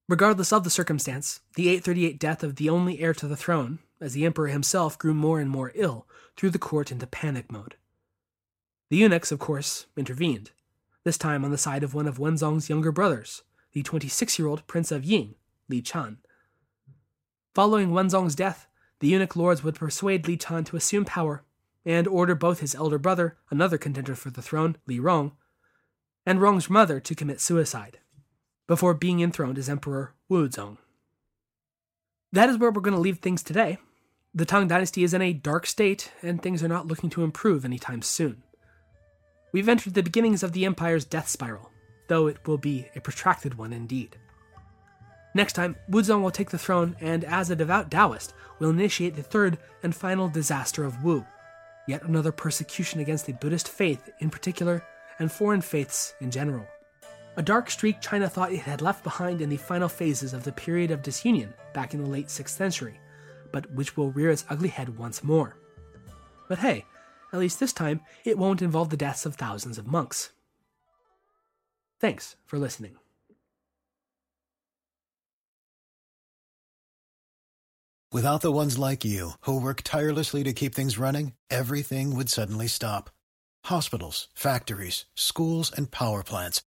Regardless 0.10 0.52
of 0.52 0.66
the 0.66 0.70
circumstance, 0.70 1.39
the 1.56 1.70
838 1.70 2.20
death 2.20 2.44
of 2.44 2.58
the 2.58 2.70
only 2.70 3.00
heir 3.00 3.13
to 3.13 3.28
the 3.28 3.38
throne, 3.38 3.80
as 4.02 4.13
the 4.13 4.26
emperor 4.26 4.48
himself 4.48 4.98
grew 4.98 5.13
more 5.13 5.39
and 5.39 5.50
more 5.50 5.72
ill, 5.76 6.06
threw 6.36 6.50
the 6.50 6.60
court 6.60 6.92
into 6.92 7.08
panic 7.08 7.50
mode. 7.50 7.76
The 8.89 8.98
eunuchs, 8.98 9.32
of 9.32 9.39
course, 9.39 9.86
intervened, 9.96 10.52
this 11.06 11.18
time 11.18 11.46
on 11.46 11.52
the 11.52 11.58
side 11.58 11.84
of 11.84 11.94
one 11.94 12.06
of 12.06 12.18
Wenzong's 12.20 12.70
younger 12.70 12.92
brothers, 12.92 13.44
the 13.72 13.82
26 13.82 14.38
year 14.38 14.48
old 14.50 14.68
Prince 14.68 14.92
of 14.92 15.06
Ying, 15.06 15.36
Li 15.70 15.82
Chan. 15.82 16.18
Following 17.56 17.92
Wenzong's 17.92 18.36
death, 18.36 18.68
the 19.00 19.08
eunuch 19.08 19.38
lords 19.38 19.63
would 19.63 19.76
persuade 19.76 20.28
Li 20.28 20.36
Chan 20.36 20.66
to 20.66 20.76
assume 20.76 21.06
power 21.06 21.44
and 21.86 22.08
order 22.10 22.36
both 22.36 22.60
his 22.60 22.76
elder 22.76 22.98
brother, 22.98 23.38
another 23.50 23.78
contender 23.78 24.16
for 24.16 24.30
the 24.30 24.42
throne, 24.42 24.76
Li 24.86 25.00
Rong, 25.00 25.32
and 26.26 26.42
Rong's 26.42 26.70
mother 26.70 27.00
to 27.00 27.16
commit 27.16 27.39
suicide 27.39 28.00
before 28.67 28.93
being 28.93 29.19
enthroned 29.19 29.58
as 29.58 29.69
Emperor 29.69 30.13
Wuzong. 30.30 30.78
That 32.32 32.49
is 32.49 32.58
where 32.58 32.71
we're 32.71 32.82
going 32.82 32.95
to 32.95 32.99
leave 32.99 33.19
things 33.19 33.43
today. 33.43 33.78
The 34.34 34.45
Tang 34.45 34.67
Dynasty 34.67 35.04
is 35.04 35.13
in 35.13 35.21
a 35.21 35.34
dark 35.34 35.67
state, 35.67 36.12
and 36.23 36.41
things 36.41 36.63
are 36.63 36.67
not 36.67 36.88
looking 36.88 37.10
to 37.12 37.23
improve 37.23 37.63
anytime 37.63 38.02
soon. 38.02 38.41
We've 39.52 39.69
entered 39.69 39.93
the 39.93 40.02
beginnings 40.02 40.41
of 40.41 40.54
the 40.54 40.65
Empire's 40.65 41.06
death 41.06 41.28
spiral, 41.28 41.69
though 42.08 42.26
it 42.26 42.47
will 42.47 42.58
be 42.58 42.88
a 42.95 43.02
protracted 43.02 43.56
one 43.56 43.71
indeed. 43.71 44.17
Next 45.36 45.54
time, 45.54 45.76
Wuzong 45.89 46.23
will 46.23 46.32
take 46.32 46.49
the 46.49 46.58
throne 46.58 46.95
and, 46.99 47.23
as 47.23 47.49
a 47.49 47.56
devout 47.56 47.91
Taoist, 47.91 48.34
will 48.60 48.69
initiate 48.69 49.15
the 49.15 49.23
third 49.23 49.60
and 49.84 49.95
final 49.95 50.30
disaster 50.30 50.84
of 50.84 51.04
Wu, 51.04 51.26
yet 51.88 52.04
another 52.04 52.32
persecution 52.32 52.99
against 52.99 53.26
the 53.26 53.34
Buddhist 53.34 53.67
faith 53.67 54.10
in 54.19 54.30
particular 54.30 54.84
and 55.19 55.32
foreign 55.32 55.62
faiths 55.62 56.15
in 56.19 56.32
general. 56.32 56.65
A 57.36 57.41
dark 57.41 57.72
streak 57.72 58.00
China 58.00 58.30
thought 58.30 58.52
it 58.52 58.60
had 58.60 58.82
left 58.82 59.04
behind 59.04 59.41
in 59.41 59.50
the 59.50 59.58
final 59.58 59.89
phases 59.89 60.34
of 60.34 60.43
the 60.43 60.52
period 60.52 60.91
of 60.91 61.02
disunion 61.02 61.54
back 61.74 61.96
in 61.96 62.04
the 62.04 62.10
late 62.10 62.28
6th 62.28 62.50
century, 62.50 63.00
but 63.52 63.72
which 63.72 63.98
will 63.98 64.12
rear 64.12 64.30
its 64.30 64.46
ugly 64.50 64.69
head 64.69 64.98
once 64.98 65.24
more. 65.24 65.58
But 66.48 66.60
hey, 66.60 66.86
at 67.32 67.39
least 67.39 67.60
this 67.60 67.74
time, 67.74 68.02
it 68.24 68.38
won't 68.38 68.62
involve 68.62 68.91
the 68.91 68.98
deaths 68.98 69.26
of 69.26 69.36
thousands 69.36 69.80
of 69.80 69.88
monks. 69.88 70.32
Thanks 72.00 72.36
for 72.46 72.60
listening. 72.60 72.98
Without 78.12 78.41
the 78.41 78.52
ones 78.52 78.78
like 78.78 79.04
you, 79.04 79.32
who 79.41 79.60
work 79.60 79.82
tirelessly 79.84 80.43
to 80.43 80.54
keep 80.54 80.76
things 80.76 81.00
running, 81.00 81.34
everything 81.50 82.15
would 82.15 82.30
suddenly 82.30 82.67
stop. 82.67 83.10
Hospitals, 83.65 84.28
factories, 84.36 85.06
schools, 85.15 85.72
and 85.76 85.89
power 85.89 86.22
plants, 86.22 86.62